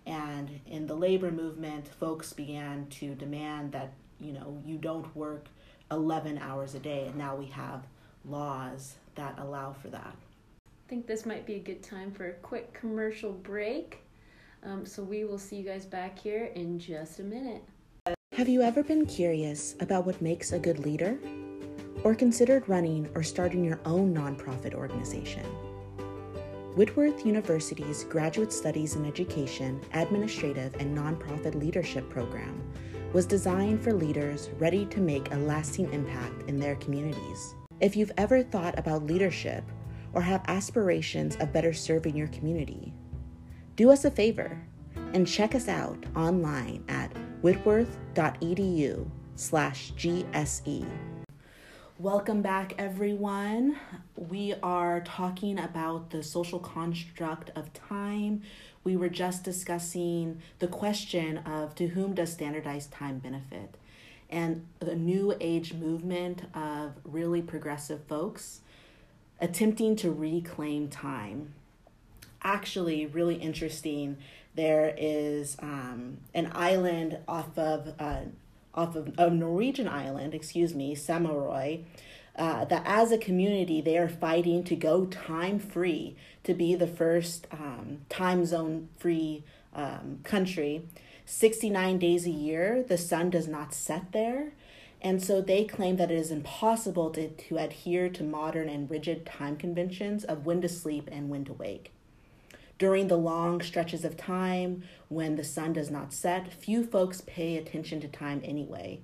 And 0.08 0.62
in 0.66 0.88
the 0.88 0.96
labor 0.96 1.32
movement, 1.32 1.88
folks 2.00 2.32
began 2.32 2.88
to 2.92 3.14
demand 3.14 3.74
that 3.74 3.92
you 4.20 4.32
know 4.32 4.58
you 4.66 4.78
don't 4.78 5.14
work 5.16 5.48
11 5.92 6.38
hours 6.38 6.76
a 6.76 6.80
day, 6.80 7.08
and 7.08 7.16
now 7.16 7.36
we 7.36 7.46
have 7.48 7.84
laws 8.26 8.96
that 9.16 9.38
allow 9.38 9.74
for 9.74 9.90
that. 9.90 10.16
I 10.66 10.90
think 10.90 11.08
this 11.08 11.26
might 11.26 11.46
be 11.46 11.56
a 11.56 11.60
good 11.60 11.84
time 11.84 12.12
for 12.12 12.30
a 12.30 12.34
quick 12.34 12.74
commercial 12.74 13.34
break. 13.34 14.00
Um, 14.64 14.86
so 14.86 15.04
we 15.04 15.26
will 15.26 15.38
see 15.38 15.58
you 15.58 15.66
guys 15.66 15.86
back 15.86 16.18
here 16.18 16.46
in 16.56 16.80
just 16.80 17.20
a 17.20 17.24
minute. 17.24 17.64
Have 18.34 18.48
you 18.48 18.62
ever 18.62 18.84
been 18.84 19.06
curious 19.06 19.76
about 19.82 20.06
what 20.06 20.22
makes 20.22 20.54
a 20.54 20.60
good 20.60 20.80
leader? 20.80 21.18
Or 22.04 22.16
considered 22.16 22.68
running 22.70 23.10
or 23.14 23.24
starting 23.24 23.64
your 23.64 23.80
own 23.84 24.16
nonprofit 24.16 24.74
organization? 24.74 25.46
Whitworth 26.78 27.26
University's 27.26 28.04
Graduate 28.04 28.54
Studies 28.54 28.96
in 28.96 29.04
Education, 29.08 29.82
Administrative, 29.96 30.76
and 30.76 30.96
Nonprofit 30.96 31.56
Leadership 31.56 32.08
program 32.08 32.62
was 33.14 33.26
designed 33.26 33.84
for 33.84 33.94
leaders 33.94 34.52
ready 34.60 34.86
to 34.86 35.00
make 35.00 35.34
a 35.34 35.38
lasting 35.38 35.92
impact 35.92 36.48
in 36.48 36.60
their 36.60 36.76
communities. 36.76 37.56
If 37.80 37.96
you've 37.96 38.12
ever 38.16 38.44
thought 38.44 38.78
about 38.78 39.08
leadership 39.08 39.64
or 40.14 40.22
have 40.22 40.46
aspirations 40.48 41.36
of 41.38 41.52
better 41.52 41.74
serving 41.74 42.16
your 42.16 42.28
community, 42.28 42.94
do 43.76 43.90
us 43.90 44.06
a 44.06 44.12
favor 44.12 44.62
and 45.16 45.28
check 45.28 45.56
us 45.56 45.68
out 45.68 45.98
online 46.16 46.84
at 46.90 47.12
whitworth.edu 47.42 49.10
slash 49.34 49.94
GSE. 49.94 50.88
Welcome 52.00 52.44
back, 52.44 52.76
everyone. 52.78 53.76
We 54.16 54.54
are 54.62 55.02
talking 55.02 55.58
about 55.58 56.12
the 56.12 56.22
social 56.22 56.60
construct 56.60 57.50
of 57.56 57.74
time. 57.74 58.44
We 58.84 58.96
were 58.96 59.10
just 59.10 59.44
discussing 59.44 60.40
the 60.60 60.68
question 60.68 61.40
of 61.40 61.74
to 61.74 61.88
whom 61.88 62.14
does 62.14 62.32
standardized 62.32 62.92
time 62.92 63.18
benefit? 63.18 63.78
And 64.30 64.68
the 64.78 64.94
new 64.94 65.36
age 65.42 65.74
movement 65.74 66.44
of 66.54 66.94
really 67.04 67.42
progressive 67.42 68.04
folks 68.04 68.62
attempting 69.42 69.96
to 69.96 70.12
reclaim 70.12 70.90
time. 70.90 71.56
Actually, 72.44 73.08
really 73.08 73.38
interesting 73.38 74.18
there 74.54 74.94
is 74.96 75.58
um, 75.62 76.18
an 76.36 76.52
island 76.54 77.18
off 77.28 77.58
of 77.58 77.96
uh, 77.98 78.22
off 78.78 78.96
of 78.96 79.14
a 79.18 79.30
Norwegian 79.30 79.88
island, 79.88 80.34
excuse 80.34 80.74
me, 80.74 80.96
Sommarøy. 80.96 81.84
Uh, 82.36 82.66
that 82.66 82.84
as 82.86 83.12
a 83.12 83.18
community 83.18 83.82
they 83.82 83.98
are 83.98 84.08
fighting 84.08 84.64
to 84.64 84.76
go 84.76 85.08
time 85.08 85.58
free 85.58 86.16
to 86.44 86.54
be 86.54 86.76
the 86.76 86.86
first 86.86 87.48
um, 87.52 87.98
time 88.10 88.46
zone 88.46 88.88
free 88.96 89.44
um, 89.74 90.20
country 90.24 90.84
69 91.26 91.98
days 91.98 92.28
a 92.28 92.30
year 92.30 92.86
the 92.88 92.98
sun 92.98 93.32
does 93.32 93.48
not 93.48 93.74
set 93.74 94.12
there 94.12 94.54
and 95.02 95.24
so 95.24 95.42
they 95.42 95.64
claim 95.66 95.96
that 95.98 96.12
it 96.12 96.20
is 96.20 96.30
impossible 96.30 97.10
to, 97.10 97.28
to 97.30 97.58
adhere 97.58 98.08
to 98.08 98.24
modern 98.24 98.70
and 98.70 98.92
rigid 98.92 99.26
time 99.26 99.56
conventions 99.58 100.24
of 100.24 100.46
when 100.46 100.62
to 100.62 100.70
sleep 100.70 101.10
and 101.12 101.30
when 101.30 101.44
to 101.44 101.54
wake 101.54 101.92
during 102.78 103.08
the 103.08 103.18
long 103.18 103.62
stretches 103.62 104.06
of 104.06 104.18
time 104.18 104.84
when 105.08 105.36
the 105.36 105.44
sun 105.44 105.74
does 105.74 105.90
not 105.90 106.14
set, 106.14 106.54
few 106.54 106.84
folks 106.84 107.22
pay 107.22 107.58
attention 107.58 108.00
to 108.02 108.08
time 108.08 108.42
anyway. 108.44 109.02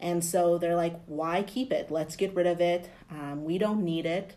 And 0.00 0.24
so 0.24 0.58
they're 0.58 0.76
like, 0.76 1.00
why 1.06 1.42
keep 1.42 1.72
it? 1.72 1.90
Let's 1.90 2.16
get 2.16 2.34
rid 2.34 2.46
of 2.46 2.60
it. 2.60 2.90
Um, 3.10 3.44
we 3.44 3.58
don't 3.58 3.84
need 3.84 4.06
it. 4.06 4.36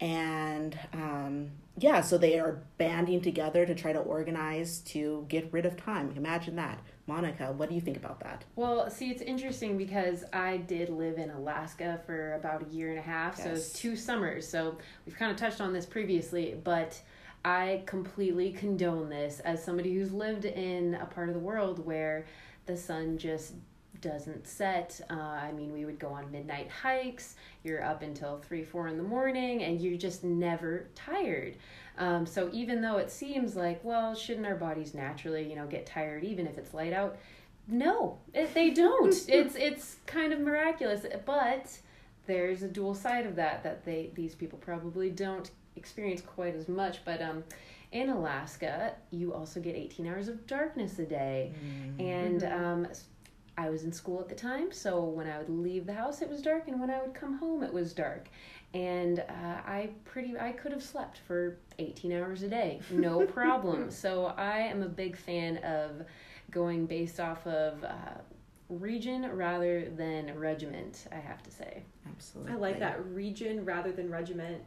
And 0.00 0.78
um, 0.92 1.52
yeah, 1.78 2.02
so 2.02 2.18
they 2.18 2.38
are 2.38 2.62
banding 2.76 3.22
together 3.22 3.64
to 3.64 3.74
try 3.74 3.92
to 3.92 4.00
organize 4.00 4.80
to 4.80 5.24
get 5.28 5.50
rid 5.52 5.64
of 5.64 5.76
time. 5.76 6.12
Imagine 6.16 6.56
that. 6.56 6.80
Monica, 7.06 7.52
what 7.52 7.68
do 7.68 7.74
you 7.74 7.80
think 7.80 7.96
about 7.96 8.20
that? 8.20 8.44
Well, 8.54 8.90
see, 8.90 9.10
it's 9.10 9.22
interesting 9.22 9.78
because 9.78 10.24
I 10.32 10.58
did 10.58 10.90
live 10.90 11.18
in 11.18 11.30
Alaska 11.30 12.00
for 12.04 12.34
about 12.34 12.66
a 12.68 12.74
year 12.74 12.90
and 12.90 12.98
a 12.98 13.02
half, 13.02 13.36
yes. 13.38 13.44
so 13.44 13.52
it's 13.52 13.72
two 13.72 13.96
summers. 13.96 14.46
So 14.46 14.76
we've 15.06 15.16
kind 15.16 15.30
of 15.30 15.36
touched 15.36 15.60
on 15.60 15.72
this 15.72 15.86
previously, 15.86 16.56
but 16.62 17.00
I 17.44 17.82
completely 17.86 18.52
condone 18.52 19.08
this 19.08 19.40
as 19.40 19.64
somebody 19.64 19.94
who's 19.94 20.12
lived 20.12 20.44
in 20.44 20.94
a 20.94 21.06
part 21.06 21.28
of 21.28 21.34
the 21.34 21.40
world 21.40 21.84
where 21.84 22.26
the 22.66 22.76
sun 22.76 23.18
just 23.18 23.54
doesn't 24.00 24.46
set. 24.46 25.00
Uh, 25.10 25.14
I 25.14 25.52
mean, 25.52 25.72
we 25.72 25.84
would 25.84 25.98
go 25.98 26.08
on 26.08 26.30
midnight 26.30 26.68
hikes. 26.70 27.36
You're 27.64 27.82
up 27.82 28.02
until 28.02 28.38
three, 28.38 28.62
four 28.64 28.88
in 28.88 28.96
the 28.96 29.02
morning, 29.02 29.62
and 29.62 29.80
you're 29.80 29.96
just 29.96 30.24
never 30.24 30.88
tired. 30.94 31.56
Um, 31.98 32.26
so 32.26 32.48
even 32.52 32.80
though 32.80 32.98
it 32.98 33.10
seems 33.10 33.56
like, 33.56 33.82
well, 33.84 34.14
shouldn't 34.14 34.46
our 34.46 34.56
bodies 34.56 34.94
naturally, 34.94 35.48
you 35.48 35.56
know, 35.56 35.66
get 35.66 35.86
tired 35.86 36.24
even 36.24 36.46
if 36.46 36.58
it's 36.58 36.74
light 36.74 36.92
out? 36.92 37.16
No, 37.68 38.18
it, 38.34 38.52
they 38.54 38.70
don't. 38.70 39.14
it's 39.28 39.54
it's 39.54 39.96
kind 40.06 40.32
of 40.32 40.40
miraculous, 40.40 41.06
but 41.24 41.78
there's 42.26 42.62
a 42.62 42.68
dual 42.68 42.94
side 42.94 43.26
of 43.26 43.36
that 43.36 43.62
that 43.62 43.84
they 43.84 44.10
these 44.14 44.34
people 44.34 44.58
probably 44.58 45.10
don't 45.10 45.50
experience 45.76 46.20
quite 46.20 46.54
as 46.54 46.68
much, 46.68 47.04
but 47.04 47.20
um, 47.22 47.44
in 47.92 48.08
Alaska, 48.08 48.94
you 49.10 49.34
also 49.34 49.60
get 49.60 49.76
18 49.76 50.06
hours 50.06 50.28
of 50.28 50.46
darkness 50.46 50.98
a 50.98 51.04
day. 51.04 51.52
Mm-hmm. 51.54 52.00
And 52.00 52.44
um, 52.44 52.88
I 53.58 53.68
was 53.68 53.84
in 53.84 53.92
school 53.92 54.20
at 54.20 54.28
the 54.28 54.34
time, 54.34 54.72
so 54.72 55.04
when 55.04 55.28
I 55.28 55.38
would 55.38 55.50
leave 55.50 55.86
the 55.86 55.92
house, 55.92 56.22
it 56.22 56.28
was 56.28 56.40
dark, 56.40 56.68
and 56.68 56.80
when 56.80 56.90
I 56.90 57.00
would 57.02 57.14
come 57.14 57.36
home, 57.38 57.62
it 57.62 57.72
was 57.72 57.92
dark. 57.92 58.28
And 58.74 59.20
uh, 59.20 59.60
I 59.66 59.90
pretty 60.06 60.38
I 60.38 60.52
could 60.52 60.72
have 60.72 60.82
slept 60.82 61.18
for 61.26 61.58
18 61.78 62.12
hours 62.12 62.42
a 62.42 62.48
day, 62.48 62.80
no 62.90 63.26
problem. 63.38 63.90
so 63.90 64.26
I 64.38 64.60
am 64.60 64.82
a 64.82 64.88
big 64.88 65.14
fan 65.14 65.58
of 65.58 66.06
going 66.50 66.86
based 66.86 67.20
off 67.20 67.46
of. 67.46 67.84
Uh, 67.84 68.20
region 68.68 69.30
rather 69.36 69.90
than 69.98 70.34
regiment 70.38 71.06
i 71.12 71.16
have 71.16 71.42
to 71.42 71.50
say 71.50 71.82
absolutely 72.08 72.54
i 72.54 72.56
like 72.56 72.78
that 72.78 73.04
region 73.08 73.62
rather 73.66 73.92
than 73.92 74.10
regiment 74.10 74.62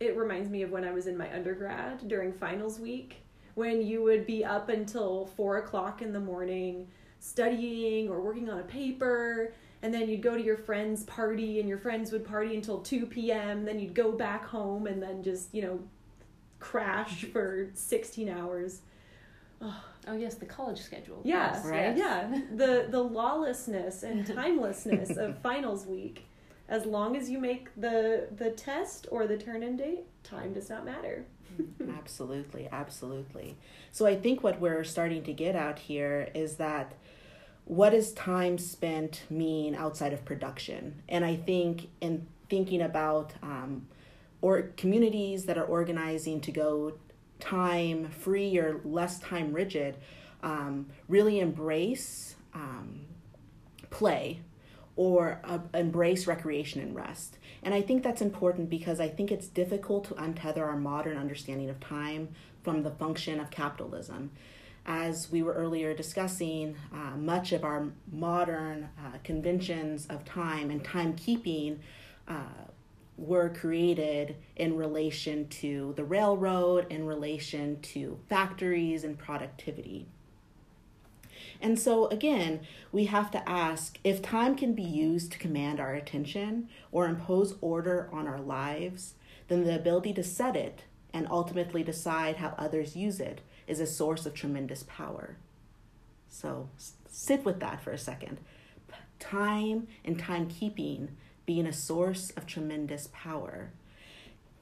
it 0.00 0.16
reminds 0.16 0.48
me 0.48 0.62
of 0.62 0.70
when 0.70 0.84
I 0.84 0.92
was 0.92 1.06
in 1.06 1.16
my 1.16 1.32
undergrad 1.34 2.06
during 2.08 2.32
finals 2.32 2.78
week 2.78 3.16
when 3.54 3.80
you 3.80 4.02
would 4.02 4.26
be 4.26 4.44
up 4.44 4.68
until 4.68 5.26
four 5.36 5.58
o'clock 5.58 6.02
in 6.02 6.12
the 6.12 6.20
morning 6.20 6.86
studying 7.20 8.08
or 8.08 8.20
working 8.20 8.50
on 8.50 8.58
a 8.58 8.64
paper 8.64 9.52
and 9.82 9.92
then 9.92 10.08
you'd 10.08 10.22
go 10.22 10.36
to 10.36 10.42
your 10.42 10.56
friend's 10.56 11.04
party 11.04 11.60
and 11.60 11.68
your 11.68 11.78
friends 11.78 12.12
would 12.12 12.24
party 12.24 12.54
until 12.54 12.78
2 12.78 13.06
p.m 13.06 13.64
then 13.64 13.78
you'd 13.78 13.94
go 13.94 14.12
back 14.12 14.44
home 14.44 14.86
and 14.86 15.02
then 15.02 15.22
just 15.22 15.54
you 15.54 15.62
know 15.62 15.80
crash 16.58 17.24
for 17.32 17.70
16 17.74 18.28
hours. 18.28 18.80
Oh, 19.60 19.84
oh 20.08 20.16
yes 20.16 20.34
the 20.34 20.46
college 20.46 20.80
schedule. 20.80 21.20
Yeah 21.24 21.54
yes, 21.54 21.66
right. 21.66 21.96
yeah. 21.96 22.40
The 22.54 22.86
the 22.90 23.02
lawlessness 23.02 24.02
and 24.02 24.26
timelessness 24.34 25.16
of 25.16 25.38
finals 25.38 25.86
week 25.86 26.26
as 26.68 26.84
long 26.84 27.16
as 27.16 27.30
you 27.30 27.38
make 27.38 27.68
the 27.76 28.28
the 28.36 28.50
test 28.50 29.06
or 29.10 29.26
the 29.26 29.36
turn 29.36 29.62
in 29.62 29.76
date 29.76 30.04
time 30.22 30.52
does 30.52 30.68
not 30.68 30.84
matter. 30.84 31.24
Absolutely 31.98 32.68
absolutely. 32.70 33.56
So 33.92 34.06
i 34.06 34.14
think 34.14 34.42
what 34.42 34.60
we're 34.60 34.84
starting 34.84 35.22
to 35.24 35.32
get 35.32 35.56
out 35.56 35.78
here 35.78 36.28
is 36.34 36.56
that 36.56 36.94
what 37.64 37.90
does 37.90 38.12
time 38.12 38.58
spent 38.58 39.24
mean 39.28 39.74
outside 39.74 40.12
of 40.12 40.24
production? 40.24 41.02
And 41.08 41.24
i 41.24 41.36
think 41.36 41.88
in 42.00 42.26
thinking 42.48 42.82
about 42.82 43.32
um, 43.42 43.86
or 44.40 44.62
communities 44.76 45.46
that 45.46 45.58
are 45.58 45.64
organizing 45.64 46.40
to 46.40 46.52
go 46.52 46.92
time 47.40 48.08
free 48.10 48.56
or 48.58 48.80
less 48.84 49.18
time 49.18 49.52
rigid 49.52 49.96
um, 50.42 50.86
really 51.08 51.40
embrace 51.40 52.36
um, 52.54 53.00
play 53.90 54.40
or 54.96 55.40
uh, 55.44 55.58
embrace 55.74 56.26
recreation 56.26 56.80
and 56.80 56.94
rest. 56.94 57.38
And 57.62 57.74
I 57.74 57.82
think 57.82 58.02
that's 58.02 58.22
important 58.22 58.70
because 58.70 58.98
I 58.98 59.08
think 59.08 59.30
it's 59.30 59.46
difficult 59.46 60.04
to 60.04 60.14
untether 60.14 60.62
our 60.62 60.76
modern 60.76 61.18
understanding 61.18 61.68
of 61.68 61.78
time 61.80 62.30
from 62.64 62.82
the 62.82 62.90
function 62.90 63.38
of 63.38 63.50
capitalism. 63.50 64.30
As 64.86 65.30
we 65.30 65.42
were 65.42 65.52
earlier 65.52 65.94
discussing, 65.94 66.76
uh, 66.92 67.16
much 67.16 67.52
of 67.52 67.64
our 67.64 67.88
modern 68.10 68.88
uh, 68.98 69.18
conventions 69.24 70.06
of 70.06 70.24
time 70.24 70.70
and 70.70 70.82
timekeeping 70.82 71.78
uh, 72.28 72.44
were 73.16 73.48
created 73.48 74.36
in 74.56 74.76
relation 74.76 75.48
to 75.48 75.92
the 75.96 76.04
railroad, 76.04 76.86
in 76.90 77.06
relation 77.06 77.80
to 77.80 78.18
factories 78.28 79.04
and 79.04 79.18
productivity. 79.18 80.06
And 81.60 81.78
so, 81.78 82.06
again, 82.08 82.60
we 82.92 83.06
have 83.06 83.30
to 83.32 83.48
ask 83.48 83.98
if 84.04 84.22
time 84.22 84.56
can 84.56 84.74
be 84.74 84.82
used 84.82 85.32
to 85.32 85.38
command 85.38 85.80
our 85.80 85.94
attention 85.94 86.68
or 86.92 87.06
impose 87.06 87.56
order 87.60 88.08
on 88.12 88.26
our 88.26 88.40
lives, 88.40 89.14
then 89.48 89.64
the 89.64 89.74
ability 89.74 90.12
to 90.14 90.24
set 90.24 90.56
it 90.56 90.84
and 91.12 91.26
ultimately 91.30 91.82
decide 91.82 92.36
how 92.36 92.54
others 92.58 92.96
use 92.96 93.20
it 93.20 93.40
is 93.66 93.80
a 93.80 93.86
source 93.86 94.26
of 94.26 94.34
tremendous 94.34 94.84
power. 94.86 95.36
So, 96.28 96.68
sit 97.08 97.44
with 97.44 97.60
that 97.60 97.82
for 97.82 97.92
a 97.92 97.98
second. 97.98 98.38
Time 99.18 99.88
and 100.04 100.18
timekeeping 100.18 101.08
being 101.46 101.66
a 101.66 101.72
source 101.72 102.30
of 102.30 102.46
tremendous 102.46 103.08
power. 103.12 103.70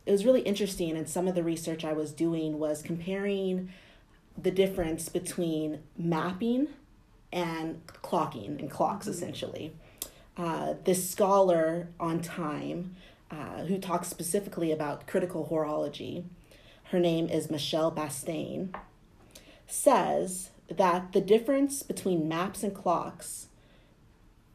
It 0.06 0.12
was 0.12 0.24
really 0.24 0.42
interesting, 0.42 0.96
and 0.96 1.08
some 1.08 1.26
of 1.26 1.34
the 1.34 1.42
research 1.42 1.84
I 1.84 1.94
was 1.94 2.12
doing 2.12 2.58
was 2.58 2.82
comparing 2.82 3.70
the 4.36 4.50
difference 4.50 5.08
between 5.08 5.82
mapping 5.96 6.68
and 7.34 7.84
clocking 7.86 8.58
and 8.58 8.70
clocks 8.70 9.06
mm-hmm. 9.06 9.14
essentially. 9.14 9.74
Uh, 10.38 10.74
this 10.84 11.10
scholar 11.10 11.88
on 12.00 12.20
time, 12.20 12.96
uh, 13.30 13.64
who 13.64 13.78
talks 13.78 14.08
specifically 14.08 14.72
about 14.72 15.06
critical 15.06 15.48
horology, 15.50 16.24
her 16.84 16.98
name 16.98 17.28
is 17.28 17.50
Michelle 17.50 17.90
Bastian, 17.90 18.74
says 19.66 20.50
that 20.68 21.12
the 21.12 21.20
difference 21.20 21.82
between 21.82 22.28
maps 22.28 22.62
and 22.62 22.74
clocks 22.74 23.48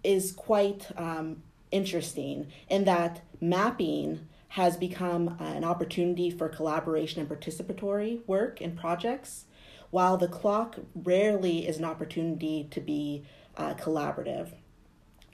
is 0.03 0.31
quite 0.31 0.87
um, 0.97 1.43
interesting 1.71 2.47
in 2.69 2.85
that 2.85 3.21
mapping 3.41 4.27
has 4.49 4.77
become 4.77 5.37
an 5.39 5.63
opportunity 5.63 6.29
for 6.29 6.49
collaboration 6.49 7.21
and 7.21 7.29
participatory 7.29 8.25
work 8.27 8.59
and 8.61 8.77
projects 8.77 9.45
while 9.91 10.17
the 10.17 10.27
clock 10.27 10.77
rarely 10.95 11.67
is 11.67 11.77
an 11.77 11.85
opportunity 11.85 12.67
to 12.71 12.79
be 12.79 13.25
uh, 13.57 13.73
collaborative. 13.73 14.51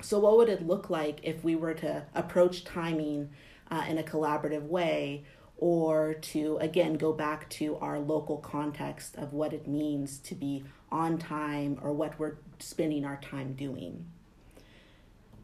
So, 0.02 0.20
what 0.20 0.38
would 0.38 0.50
it 0.50 0.66
look 0.66 0.90
like 0.90 1.20
if 1.24 1.44
we 1.44 1.56
were 1.56 1.74
to 1.76 2.04
approach 2.14 2.64
timing 2.64 3.30
uh, 3.72 3.86
in 3.88 3.98
a 3.98 4.04
collaborative 4.04 4.64
way, 4.64 5.26
or 5.58 6.16
to 6.16 6.58
again 6.58 6.96
go 6.96 7.14
back 7.14 7.50
to 7.50 7.78
our 7.78 8.00
local 8.00 8.38
context 8.38 9.16
of 9.16 9.34
what 9.34 9.54
it 9.54 9.68
means 9.68 10.20
to 10.20 10.36
be 10.36 10.66
on 10.92 11.18
time 11.18 11.80
or 11.82 11.94
what 11.94 12.20
we're 12.20 12.38
spending 12.60 13.06
our 13.06 13.18
time 13.18 13.54
doing? 13.54 14.06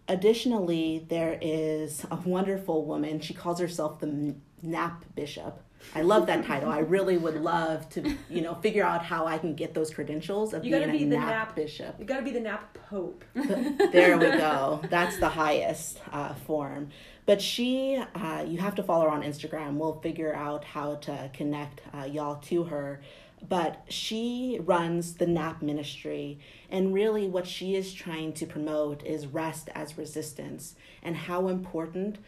Additionally, 0.08 1.06
there 1.08 1.38
is 1.41 2.06
a 2.12 2.18
wonderful 2.18 2.86
woman, 2.86 3.22
she 3.22 3.34
calls 3.34 3.60
herself 3.60 4.00
the 4.00 4.36
Nap 4.62 5.06
Bishop 5.15 5.63
I 5.95 6.01
love 6.01 6.27
that 6.27 6.45
title. 6.45 6.69
I 6.69 6.79
really 6.79 7.17
would 7.17 7.41
love 7.41 7.88
to, 7.89 8.15
you 8.29 8.41
know, 8.41 8.55
figure 8.55 8.83
out 8.83 9.03
how 9.03 9.27
I 9.27 9.38
can 9.38 9.55
get 9.55 9.73
those 9.73 9.93
credentials 9.93 10.53
of 10.53 10.63
you 10.63 10.75
being 10.77 10.91
be 10.91 11.03
a 11.03 11.07
nap, 11.07 11.27
nap, 11.27 11.55
bishop. 11.55 11.95
You 12.00 12.05
got 12.05 12.17
to 12.17 12.23
be 12.23 12.31
the 12.31 12.39
nap 12.39 12.77
pope. 12.89 13.23
there 13.33 14.17
we 14.17 14.25
go. 14.25 14.82
That's 14.89 15.17
the 15.17 15.29
highest 15.29 15.99
uh, 16.12 16.34
form. 16.34 16.89
But 17.25 17.41
she, 17.41 18.01
uh, 18.15 18.45
you 18.47 18.60
have 18.60 18.75
to 18.75 18.84
follow 18.84 19.06
her 19.06 19.12
on 19.12 19.23
Instagram. 19.23 19.75
We'll 19.75 19.99
figure 19.99 20.34
out 20.34 20.63
how 20.63 20.95
to 20.95 21.29
connect 21.34 21.82
uh, 21.93 22.06
y'all 22.06 22.36
to 22.36 22.63
her. 22.65 23.01
But 23.47 23.84
she 23.89 24.60
runs 24.62 25.15
the 25.15 25.25
NAP 25.25 25.63
ministry, 25.63 26.39
and 26.69 26.93
really 26.93 27.27
what 27.27 27.47
she 27.47 27.75
is 27.75 27.91
trying 27.91 28.34
to 28.34 28.45
promote 28.45 29.03
is 29.03 29.25
rest 29.25 29.69
as 29.73 29.97
resistance 29.97 30.75
and 31.01 31.15
how 31.15 31.47
important 31.47 32.19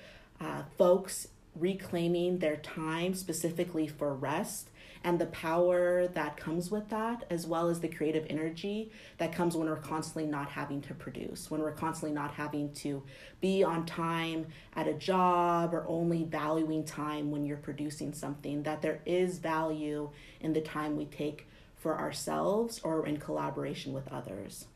uh, 0.41 0.63
folks 0.78 1.28
reclaiming 1.56 2.39
their 2.39 2.58
time 2.58 3.13
specifically 3.13 3.88
for 3.88 4.13
rest 4.13 4.70
and 5.04 5.20
the 5.20 5.26
power 5.28 6.08
that 6.08 6.38
comes 6.38 6.72
with 6.72 6.89
that, 6.89 7.26
as 7.30 7.46
well 7.46 7.68
as 7.68 7.82
the 7.82 7.89
creative 7.89 8.26
energy 8.30 8.89
that 9.18 9.34
comes 9.34 9.56
when 9.56 9.68
we're 9.68 9.76
constantly 9.76 10.26
not 10.26 10.50
having 10.50 10.82
to 10.82 10.94
produce, 10.94 11.52
when 11.52 11.62
we're 11.62 11.74
constantly 11.74 12.16
not 12.16 12.32
having 12.32 12.72
to 12.74 13.04
be 13.42 13.63
on 13.63 13.86
time 13.86 14.46
at 14.76 14.88
a 14.88 14.94
job 14.94 15.74
or 15.74 15.86
only 15.89 16.24
valuing 16.24 16.86
time 16.86 17.32
when 17.32 17.46
you're 17.46 17.58
producing 17.58 18.13
something, 18.13 18.63
that 18.63 18.82
there 18.82 19.02
is 19.06 19.39
value 19.39 20.10
in 20.39 20.54
the 20.54 20.62
time 20.62 20.96
we 20.96 21.06
take 21.06 21.48
for 21.76 22.00
ourselves 22.00 22.80
or 22.84 23.06
in 23.06 23.18
collaboration 23.18 23.92
with 23.92 24.08
others. 24.08 24.68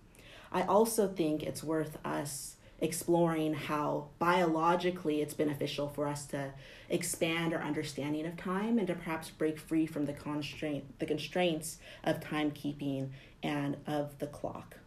I 0.52 0.63
also 0.63 1.08
think 1.08 1.42
it's 1.42 1.63
worth 1.63 1.98
us 2.04 2.57
exploring 2.80 3.54
how 3.54 4.08
biologically 4.20 5.22
it's 5.22 5.34
beneficial 5.34 5.88
for 5.88 6.08
us 6.08 6.26
to 6.28 6.52
expand 6.90 7.54
our 7.54 7.62
understanding 7.62 8.26
of 8.26 8.38
time 8.38 8.78
and 8.78 8.88
to 8.88 8.94
perhaps 8.94 9.30
break 9.30 9.58
free 9.58 9.86
from 9.86 10.06
the 10.06 10.13
constraint 10.13 10.84
the 11.00 11.06
constraints 11.06 11.80
of 12.04 12.20
timekeeping 12.20 13.10
and 13.44 13.78
of 13.88 14.18
the 14.20 14.28
clock. 14.28 14.78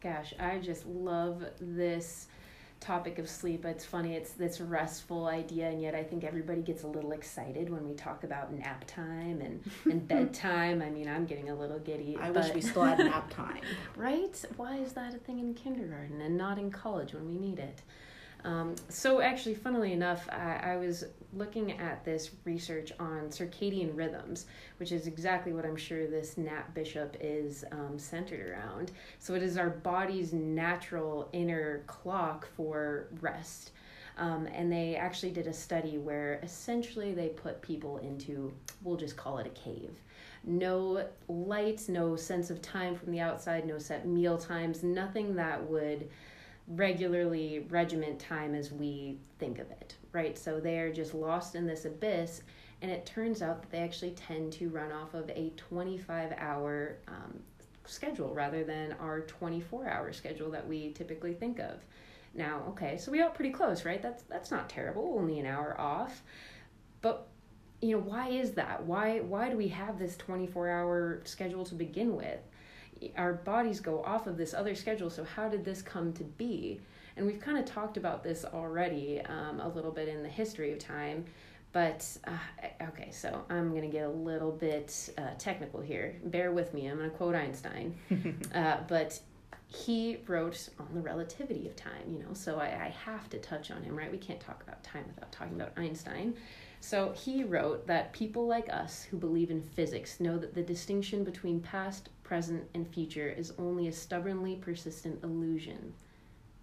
Gosh, 0.00 0.34
I 0.38 0.58
just 0.58 0.86
love 0.86 1.44
this 1.60 2.28
topic 2.84 3.18
of 3.18 3.28
sleep. 3.28 3.64
It's 3.64 3.84
funny, 3.84 4.14
it's 4.14 4.32
this 4.32 4.60
restful 4.60 5.26
idea, 5.26 5.68
and 5.68 5.80
yet 5.80 5.94
I 5.94 6.02
think 6.02 6.22
everybody 6.22 6.60
gets 6.60 6.82
a 6.82 6.86
little 6.86 7.12
excited 7.12 7.70
when 7.70 7.88
we 7.88 7.94
talk 7.94 8.24
about 8.24 8.52
nap 8.52 8.84
time 8.86 9.40
and, 9.40 9.62
and 9.90 10.06
bedtime. 10.08 10.82
I 10.82 10.90
mean, 10.90 11.08
I'm 11.08 11.24
getting 11.24 11.48
a 11.48 11.54
little 11.54 11.78
giddy. 11.78 12.18
I 12.20 12.30
but... 12.30 12.44
wish 12.44 12.54
we 12.54 12.60
still 12.60 12.84
had 12.84 12.98
nap 12.98 13.30
time. 13.34 13.60
right? 13.96 14.44
Why 14.56 14.76
is 14.76 14.92
that 14.92 15.14
a 15.14 15.18
thing 15.18 15.38
in 15.38 15.54
kindergarten 15.54 16.20
and 16.20 16.36
not 16.36 16.58
in 16.58 16.70
college 16.70 17.14
when 17.14 17.26
we 17.26 17.38
need 17.38 17.58
it? 17.58 17.80
Um, 18.44 18.74
so, 18.90 19.22
actually, 19.22 19.54
funnily 19.54 19.94
enough, 19.94 20.28
I, 20.30 20.72
I, 20.72 20.76
was 20.76 21.04
looking 21.36 21.72
at 21.72 22.04
this 22.04 22.30
research 22.44 22.92
on 22.98 23.28
circadian 23.28 23.96
rhythms, 23.96 24.46
which 24.78 24.92
is 24.92 25.06
exactly 25.06 25.52
what 25.52 25.64
I'm 25.64 25.76
sure 25.76 26.06
this 26.06 26.36
Nap 26.38 26.74
Bishop 26.74 27.16
is 27.20 27.64
um, 27.72 27.98
centered 27.98 28.50
around. 28.50 28.92
So, 29.18 29.34
it 29.34 29.42
is 29.42 29.56
our 29.56 29.70
body's 29.70 30.32
natural 30.32 31.28
inner 31.32 31.84
clock 31.86 32.48
for 32.56 33.08
rest. 33.20 33.72
Um, 34.16 34.46
and 34.46 34.70
they 34.70 34.94
actually 34.94 35.32
did 35.32 35.48
a 35.48 35.52
study 35.52 35.98
where 35.98 36.38
essentially 36.42 37.14
they 37.14 37.30
put 37.30 37.60
people 37.62 37.98
into, 37.98 38.52
we'll 38.82 38.96
just 38.96 39.16
call 39.16 39.38
it 39.38 39.46
a 39.46 39.50
cave. 39.50 39.90
No 40.44 41.06
lights, 41.26 41.88
no 41.88 42.14
sense 42.16 42.50
of 42.50 42.62
time 42.62 42.94
from 42.94 43.10
the 43.10 43.20
outside, 43.20 43.66
no 43.66 43.78
set 43.78 44.06
meal 44.06 44.38
times, 44.38 44.82
nothing 44.82 45.34
that 45.36 45.68
would 45.68 46.08
regularly 46.68 47.66
regiment 47.70 48.18
time 48.18 48.54
as 48.54 48.72
we 48.72 49.18
think 49.38 49.58
of 49.58 49.70
it, 49.70 49.96
right? 50.14 50.38
So 50.38 50.60
they're 50.60 50.92
just 50.92 51.14
lost 51.14 51.54
in 51.54 51.66
this 51.66 51.84
abyss, 51.84 52.42
and 52.80 52.90
it 52.90 53.04
turns 53.04 53.42
out 53.42 53.60
that 53.60 53.70
they 53.70 53.78
actually 53.78 54.12
tend 54.12 54.52
to 54.54 54.68
run 54.68 54.92
off 54.92 55.14
of 55.14 55.28
a 55.30 55.52
25 55.56 56.32
hour 56.38 56.98
um, 57.08 57.40
schedule 57.84 58.32
rather 58.32 58.64
than 58.64 58.92
our 59.00 59.20
24 59.22 59.88
hour 59.88 60.12
schedule 60.12 60.50
that 60.50 60.66
we 60.66 60.92
typically 60.92 61.34
think 61.34 61.58
of. 61.58 61.80
Now, 62.34 62.62
okay, 62.68 62.96
so 62.96 63.12
we 63.12 63.18
got 63.18 63.34
pretty 63.34 63.50
close, 63.50 63.84
right? 63.84 64.02
That's 64.02 64.22
that's 64.24 64.50
not 64.50 64.68
terrible, 64.68 65.14
only 65.18 65.38
an 65.38 65.46
hour 65.46 65.78
off. 65.80 66.22
But 67.02 67.28
you 67.82 67.96
know, 67.96 68.02
why 68.02 68.28
is 68.28 68.52
that? 68.52 68.84
Why 68.84 69.20
why 69.20 69.50
do 69.50 69.56
we 69.56 69.68
have 69.68 69.98
this 69.98 70.16
24 70.16 70.68
hour 70.68 71.20
schedule 71.24 71.64
to 71.66 71.74
begin 71.74 72.16
with? 72.16 72.40
our 73.16 73.34
bodies 73.34 73.80
go 73.80 74.02
off 74.02 74.26
of 74.26 74.36
this 74.36 74.54
other 74.54 74.74
schedule. 74.74 75.10
So, 75.10 75.24
how 75.24 75.48
did 75.48 75.64
this 75.64 75.82
come 75.82 76.12
to 76.14 76.24
be? 76.24 76.80
And 77.16 77.26
we've 77.26 77.40
kind 77.40 77.58
of 77.58 77.64
talked 77.64 77.96
about 77.96 78.22
this 78.22 78.44
already 78.44 79.20
um, 79.22 79.60
a 79.60 79.68
little 79.68 79.92
bit 79.92 80.08
in 80.08 80.22
the 80.22 80.28
history 80.28 80.72
of 80.72 80.78
time. 80.78 81.24
But, 81.72 82.06
uh, 82.24 82.84
okay, 82.88 83.10
so 83.10 83.44
I'm 83.50 83.70
going 83.70 83.82
to 83.82 83.88
get 83.88 84.06
a 84.06 84.10
little 84.10 84.52
bit 84.52 85.10
uh, 85.18 85.30
technical 85.38 85.80
here. 85.80 86.14
Bear 86.24 86.52
with 86.52 86.72
me. 86.72 86.86
I'm 86.86 86.98
going 86.98 87.10
to 87.10 87.16
quote 87.16 87.34
Einstein. 87.34 87.96
uh, 88.54 88.78
but 88.86 89.18
he 89.66 90.18
wrote 90.28 90.68
on 90.78 90.88
the 90.94 91.00
relativity 91.00 91.66
of 91.66 91.74
time, 91.74 92.12
you 92.12 92.20
know, 92.20 92.32
so 92.32 92.58
I, 92.58 92.66
I 92.66 92.94
have 93.04 93.28
to 93.30 93.38
touch 93.38 93.70
on 93.70 93.82
him, 93.82 93.96
right? 93.96 94.10
We 94.10 94.18
can't 94.18 94.40
talk 94.40 94.62
about 94.62 94.84
time 94.84 95.04
without 95.08 95.32
talking 95.32 95.60
about 95.60 95.72
Einstein. 95.76 96.34
So 96.80 97.12
he 97.12 97.44
wrote 97.44 97.86
that 97.86 98.12
people 98.12 98.46
like 98.46 98.72
us 98.72 99.04
who 99.04 99.16
believe 99.16 99.50
in 99.50 99.62
physics 99.62 100.20
know 100.20 100.38
that 100.38 100.54
the 100.54 100.62
distinction 100.62 101.24
between 101.24 101.60
past, 101.60 102.10
present, 102.22 102.62
and 102.74 102.86
future 102.86 103.28
is 103.28 103.52
only 103.58 103.88
a 103.88 103.92
stubbornly 103.92 104.56
persistent 104.56 105.24
illusion. 105.24 105.94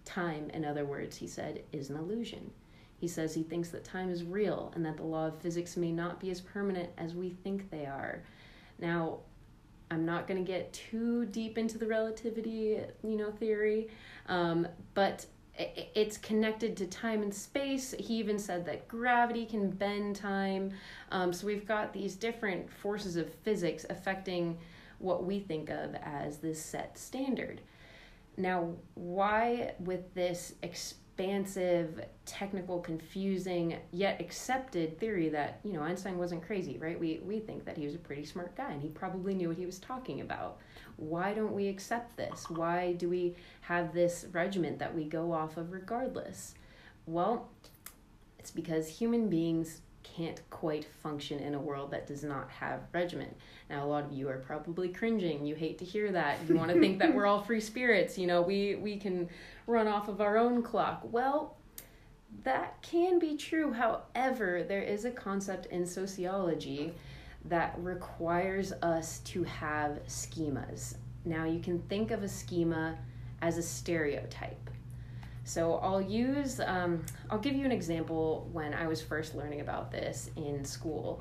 Time, 0.04 0.50
in 0.50 0.64
other 0.64 0.84
words, 0.84 1.16
he 1.16 1.26
said, 1.26 1.62
is 1.72 1.90
an 1.90 1.96
illusion. 1.96 2.50
He 2.98 3.08
says 3.08 3.34
he 3.34 3.42
thinks 3.42 3.70
that 3.70 3.84
time 3.84 4.10
is 4.10 4.22
real 4.22 4.72
and 4.74 4.84
that 4.86 4.96
the 4.96 5.02
law 5.02 5.26
of 5.26 5.40
physics 5.40 5.76
may 5.76 5.90
not 5.90 6.20
be 6.20 6.30
as 6.30 6.40
permanent 6.40 6.90
as 6.98 7.14
we 7.14 7.30
think 7.30 7.70
they 7.70 7.84
are. 7.84 8.22
Now, 8.78 9.18
I'm 9.90 10.06
not 10.06 10.26
going 10.26 10.42
to 10.42 10.50
get 10.50 10.72
too 10.72 11.26
deep 11.26 11.58
into 11.58 11.78
the 11.78 11.86
relativity, 11.86 12.78
you 13.02 13.16
know, 13.16 13.30
theory, 13.30 13.88
um, 14.28 14.66
but 14.94 15.26
it's 15.58 16.16
connected 16.16 16.76
to 16.78 16.86
time 16.86 17.22
and 17.22 17.34
space. 17.34 17.94
He 17.98 18.14
even 18.14 18.38
said 18.38 18.64
that 18.66 18.88
gravity 18.88 19.44
can 19.44 19.68
bend 19.70 20.16
time. 20.16 20.72
Um, 21.10 21.32
so 21.32 21.46
we've 21.46 21.66
got 21.66 21.92
these 21.92 22.14
different 22.16 22.70
forces 22.72 23.16
of 23.16 23.34
physics 23.34 23.84
affecting 23.90 24.56
what 24.98 25.24
we 25.24 25.40
think 25.40 25.68
of 25.68 25.94
as 25.96 26.38
this 26.38 26.62
set 26.62 26.96
standard. 26.96 27.60
Now, 28.36 28.72
why 28.94 29.74
with 29.78 30.14
this 30.14 30.54
expansive, 30.62 32.04
technical, 32.24 32.80
confusing, 32.80 33.76
yet 33.90 34.20
accepted 34.20 34.98
theory 34.98 35.28
that, 35.28 35.60
you 35.64 35.74
know, 35.74 35.82
Einstein 35.82 36.16
wasn't 36.16 36.42
crazy, 36.42 36.78
right? 36.78 36.98
We, 36.98 37.20
we 37.24 37.40
think 37.40 37.64
that 37.66 37.76
he 37.76 37.84
was 37.84 37.94
a 37.94 37.98
pretty 37.98 38.24
smart 38.24 38.56
guy 38.56 38.72
and 38.72 38.80
he 38.80 38.88
probably 38.88 39.34
knew 39.34 39.48
what 39.48 39.58
he 39.58 39.66
was 39.66 39.78
talking 39.78 40.22
about. 40.22 40.58
Why 40.96 41.34
don't 41.34 41.52
we 41.52 41.68
accept 41.68 42.16
this? 42.16 42.48
Why 42.48 42.94
do 42.94 43.08
we 43.08 43.36
have 43.62 43.92
this 43.92 44.26
regiment 44.32 44.78
that 44.78 44.94
we 44.94 45.04
go 45.04 45.32
off 45.32 45.56
of 45.56 45.72
regardless? 45.72 46.54
Well, 47.06 47.50
it's 48.38 48.50
because 48.50 48.88
human 48.88 49.28
beings 49.28 49.82
can't 50.02 50.40
quite 50.50 50.84
function 51.02 51.38
in 51.38 51.54
a 51.54 51.58
world 51.58 51.90
that 51.90 52.06
does 52.06 52.24
not 52.24 52.50
have 52.50 52.80
regiment. 52.92 53.36
Now, 53.70 53.84
a 53.84 53.86
lot 53.86 54.04
of 54.04 54.12
you 54.12 54.28
are 54.28 54.38
probably 54.38 54.88
cringing. 54.88 55.46
You 55.46 55.54
hate 55.54 55.78
to 55.78 55.84
hear 55.84 56.12
that. 56.12 56.38
You 56.48 56.56
want 56.56 56.70
to 56.70 56.80
think 56.80 56.98
that 56.98 57.14
we're 57.14 57.26
all 57.26 57.42
free 57.42 57.60
spirits. 57.60 58.18
You 58.18 58.26
know, 58.26 58.42
we 58.42 58.76
we 58.76 58.96
can 58.96 59.28
run 59.66 59.86
off 59.86 60.08
of 60.08 60.20
our 60.20 60.36
own 60.36 60.62
clock. 60.62 61.00
Well, 61.04 61.56
that 62.44 62.80
can 62.82 63.18
be 63.18 63.36
true. 63.36 63.72
However, 63.72 64.64
there 64.66 64.82
is 64.82 65.04
a 65.04 65.10
concept 65.10 65.66
in 65.66 65.86
sociology 65.86 66.94
that 67.46 67.74
requires 67.78 68.72
us 68.82 69.20
to 69.20 69.44
have 69.44 70.00
schemas. 70.06 70.94
Now, 71.24 71.44
you 71.44 71.60
can 71.60 71.80
think 71.82 72.10
of 72.10 72.22
a 72.22 72.28
schema 72.28 72.98
as 73.40 73.58
a 73.58 73.62
stereotype. 73.62 74.70
So 75.44 75.74
I'll 75.76 76.00
use, 76.00 76.60
um, 76.60 77.04
I'll 77.30 77.38
give 77.38 77.54
you 77.54 77.64
an 77.64 77.72
example 77.72 78.48
when 78.52 78.72
I 78.74 78.86
was 78.86 79.02
first 79.02 79.34
learning 79.34 79.60
about 79.60 79.90
this 79.90 80.30
in 80.36 80.64
school. 80.64 81.20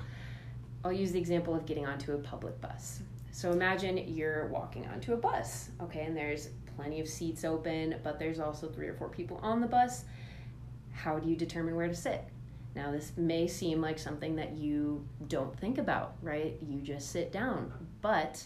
I'll 0.83 0.93
use 0.93 1.11
the 1.11 1.19
example 1.19 1.55
of 1.55 1.65
getting 1.65 1.85
onto 1.85 2.13
a 2.13 2.17
public 2.17 2.59
bus. 2.61 3.01
So 3.31 3.51
imagine 3.51 3.97
you're 3.97 4.47
walking 4.47 4.87
onto 4.87 5.13
a 5.13 5.17
bus, 5.17 5.69
okay, 5.81 6.01
and 6.01 6.15
there's 6.15 6.49
plenty 6.75 6.99
of 6.99 7.07
seats 7.07 7.45
open, 7.45 7.95
but 8.03 8.19
there's 8.19 8.39
also 8.39 8.67
three 8.67 8.87
or 8.87 8.93
four 8.93 9.09
people 9.09 9.39
on 9.41 9.61
the 9.61 9.67
bus. 9.67 10.03
How 10.91 11.17
do 11.17 11.29
you 11.29 11.35
determine 11.35 11.75
where 11.75 11.87
to 11.87 11.95
sit? 11.95 12.25
Now, 12.75 12.91
this 12.91 13.13
may 13.17 13.47
seem 13.47 13.81
like 13.81 13.99
something 13.99 14.35
that 14.35 14.53
you 14.53 15.05
don't 15.27 15.57
think 15.59 15.77
about, 15.77 16.15
right? 16.21 16.57
You 16.61 16.79
just 16.81 17.11
sit 17.11 17.31
down, 17.31 17.71
but 18.01 18.45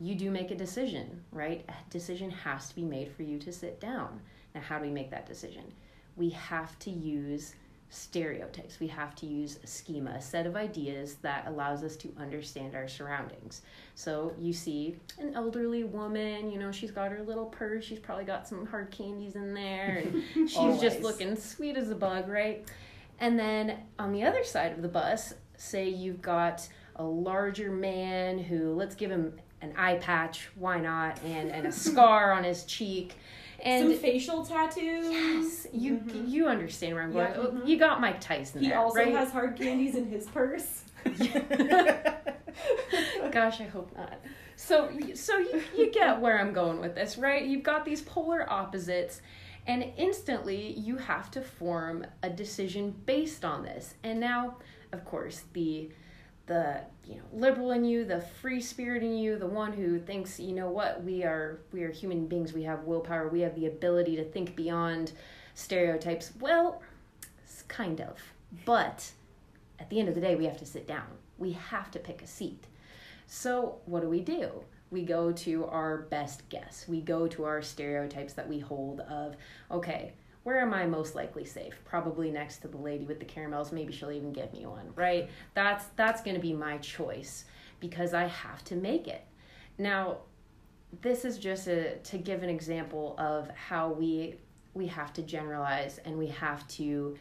you 0.00 0.14
do 0.14 0.30
make 0.30 0.50
a 0.50 0.54
decision, 0.54 1.22
right? 1.30 1.64
A 1.68 1.90
decision 1.90 2.30
has 2.30 2.68
to 2.68 2.74
be 2.74 2.84
made 2.84 3.12
for 3.12 3.22
you 3.22 3.38
to 3.38 3.52
sit 3.52 3.80
down. 3.80 4.20
Now, 4.54 4.60
how 4.60 4.78
do 4.78 4.84
we 4.84 4.90
make 4.90 5.10
that 5.10 5.26
decision? 5.26 5.64
We 6.16 6.30
have 6.30 6.78
to 6.80 6.90
use 6.90 7.54
stereotypes. 7.92 8.80
We 8.80 8.86
have 8.86 9.14
to 9.16 9.26
use 9.26 9.58
a 9.62 9.66
schema, 9.66 10.12
a 10.12 10.20
set 10.20 10.46
of 10.46 10.56
ideas 10.56 11.16
that 11.16 11.46
allows 11.46 11.84
us 11.84 11.94
to 11.96 12.08
understand 12.18 12.74
our 12.74 12.88
surroundings. 12.88 13.60
So 13.94 14.32
you 14.38 14.54
see 14.54 14.96
an 15.18 15.34
elderly 15.34 15.84
woman, 15.84 16.50
you 16.50 16.58
know, 16.58 16.72
she's 16.72 16.90
got 16.90 17.12
her 17.12 17.22
little 17.22 17.44
purse, 17.44 17.84
she's 17.84 17.98
probably 17.98 18.24
got 18.24 18.48
some 18.48 18.64
hard 18.64 18.90
candies 18.90 19.36
in 19.36 19.52
there, 19.52 20.04
and 20.06 20.22
she's 20.50 20.80
just 20.80 21.00
looking 21.02 21.36
sweet 21.36 21.76
as 21.76 21.90
a 21.90 21.94
bug, 21.94 22.28
right? 22.28 22.66
And 23.20 23.38
then 23.38 23.80
on 23.98 24.12
the 24.12 24.24
other 24.24 24.42
side 24.42 24.72
of 24.72 24.80
the 24.80 24.88
bus, 24.88 25.34
say 25.58 25.90
you've 25.90 26.22
got 26.22 26.66
a 26.96 27.04
larger 27.04 27.70
man 27.70 28.38
who, 28.38 28.72
let's 28.72 28.94
give 28.94 29.10
him 29.10 29.34
an 29.60 29.74
eye 29.76 29.96
patch, 29.96 30.48
why 30.56 30.80
not, 30.80 31.20
and, 31.24 31.50
and 31.50 31.66
a 31.66 31.72
scar 31.72 32.32
on 32.32 32.42
his 32.42 32.64
cheek 32.64 33.16
and 33.62 33.90
some 33.90 33.98
facial 33.98 34.44
tattoos. 34.44 35.10
Yes, 35.10 35.66
you 35.72 35.94
mm-hmm. 35.94 36.26
you 36.26 36.48
understand 36.48 36.94
where 36.94 37.04
I'm 37.04 37.12
going. 37.12 37.28
Yeah, 37.28 37.36
mm-hmm. 37.36 37.66
You 37.66 37.78
got 37.78 38.00
Mike 38.00 38.20
Tyson. 38.20 38.60
He 38.60 38.68
there, 38.68 38.78
also 38.78 38.98
right? 38.98 39.14
has 39.14 39.30
hard 39.30 39.56
candies 39.56 39.94
in 39.94 40.06
his 40.06 40.26
purse. 40.26 40.82
Gosh, 43.32 43.60
I 43.60 43.64
hope 43.64 43.96
not. 43.96 44.20
So 44.56 44.90
so 45.14 45.38
you, 45.38 45.62
you 45.76 45.90
get 45.90 46.20
where 46.20 46.38
I'm 46.38 46.52
going 46.52 46.80
with 46.80 46.94
this, 46.94 47.16
right? 47.16 47.44
You've 47.44 47.62
got 47.62 47.84
these 47.84 48.02
polar 48.02 48.50
opposites. 48.50 49.22
And 49.64 49.92
instantly, 49.96 50.72
you 50.72 50.96
have 50.96 51.30
to 51.32 51.40
form 51.40 52.04
a 52.24 52.28
decision 52.28 52.96
based 53.06 53.44
on 53.44 53.62
this. 53.62 53.94
And 54.02 54.18
now, 54.18 54.56
of 54.90 55.04
course, 55.04 55.44
the 55.52 55.88
the 56.52 56.80
you 57.04 57.16
know 57.16 57.22
liberal 57.32 57.72
in 57.72 57.84
you 57.84 58.04
the 58.04 58.20
free 58.40 58.60
spirit 58.60 59.02
in 59.02 59.16
you 59.16 59.36
the 59.36 59.46
one 59.46 59.72
who 59.72 59.98
thinks 59.98 60.38
you 60.38 60.54
know 60.54 60.68
what 60.68 61.02
we 61.02 61.24
are 61.24 61.60
we 61.72 61.82
are 61.82 61.90
human 61.90 62.26
beings 62.26 62.52
we 62.52 62.62
have 62.62 62.84
willpower 62.84 63.28
we 63.28 63.40
have 63.40 63.54
the 63.54 63.66
ability 63.66 64.14
to 64.16 64.24
think 64.24 64.54
beyond 64.54 65.12
stereotypes. 65.54 66.32
Well 66.38 66.82
kind 67.68 68.00
of. 68.00 68.18
But 68.64 69.12
at 69.78 69.88
the 69.88 69.98
end 69.98 70.08
of 70.08 70.14
the 70.14 70.20
day 70.20 70.34
we 70.34 70.44
have 70.44 70.58
to 70.58 70.66
sit 70.66 70.86
down. 70.86 71.06
We 71.38 71.52
have 71.52 71.90
to 71.92 71.98
pick 71.98 72.22
a 72.22 72.26
seat. 72.26 72.66
So 73.26 73.78
what 73.86 74.02
do 74.02 74.08
we 74.08 74.20
do? 74.20 74.50
We 74.90 75.02
go 75.02 75.32
to 75.32 75.64
our 75.66 76.02
best 76.10 76.48
guess. 76.50 76.84
We 76.86 77.00
go 77.00 77.26
to 77.28 77.44
our 77.44 77.62
stereotypes 77.62 78.34
that 78.34 78.48
we 78.48 78.58
hold 78.58 79.00
of 79.00 79.36
okay 79.70 80.12
where 80.44 80.60
am 80.60 80.74
I 80.74 80.86
most 80.86 81.14
likely 81.14 81.44
safe? 81.44 81.78
Probably 81.84 82.30
next 82.30 82.58
to 82.58 82.68
the 82.68 82.76
lady 82.76 83.04
with 83.04 83.18
the 83.18 83.24
caramels. 83.24 83.72
Maybe 83.72 83.92
she'll 83.92 84.10
even 84.10 84.32
give 84.32 84.52
me 84.52 84.66
one, 84.66 84.92
right? 84.96 85.30
That's 85.54 85.86
that's 85.96 86.22
going 86.22 86.34
to 86.34 86.42
be 86.42 86.52
my 86.52 86.78
choice 86.78 87.44
because 87.80 88.14
I 88.14 88.24
have 88.24 88.64
to 88.64 88.74
make 88.74 89.06
it. 89.06 89.24
Now, 89.78 90.18
this 91.00 91.24
is 91.24 91.38
just 91.38 91.68
a, 91.68 91.96
to 91.96 92.18
give 92.18 92.42
an 92.42 92.50
example 92.50 93.14
of 93.18 93.48
how 93.50 93.90
we 93.90 94.36
we 94.74 94.86
have 94.86 95.12
to 95.12 95.22
generalize 95.22 95.98
and 96.04 96.16
we 96.16 96.28
have 96.28 96.66
to 96.66 97.16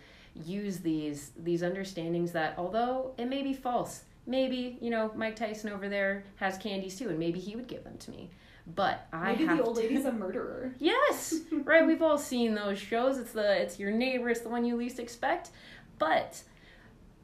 use 0.46 0.80
these 0.80 1.32
these 1.38 1.62
understandings 1.62 2.32
that 2.32 2.56
although 2.58 3.14
it 3.18 3.26
may 3.26 3.42
be 3.44 3.54
false, 3.54 4.04
maybe 4.26 4.78
you 4.82 4.90
know 4.90 5.12
Mike 5.16 5.36
Tyson 5.36 5.72
over 5.72 5.90
there 5.90 6.24
has 6.38 6.58
candies 6.58 6.98
too, 6.98 7.10
and 7.10 7.20
maybe 7.20 7.40
he 7.40 7.56
would 7.56 7.68
give 7.68 7.84
them 7.84 7.98
to 8.00 8.12
me. 8.12 8.30
But 8.68 9.08
I 9.12 9.32
maybe 9.32 9.46
have 9.46 9.58
the 9.58 9.64
old 9.64 9.76
to... 9.78 9.82
lady's 9.82 10.06
a 10.06 10.12
murderer. 10.12 10.74
yes, 10.80 11.40
right. 11.64 11.86
We've 11.86 12.02
all 12.02 12.18
seen 12.18 12.54
those 12.54 12.80
shows. 12.80 13.18
It's 13.18 13.32
the 13.32 13.62
it's 13.62 13.80
your 13.80 13.92
neighbor. 13.92 14.30
It's 14.30 14.42
the 14.42 14.50
one 14.50 14.66
you 14.66 14.76
least 14.76 15.00
expect. 15.00 15.50
But 15.98 16.42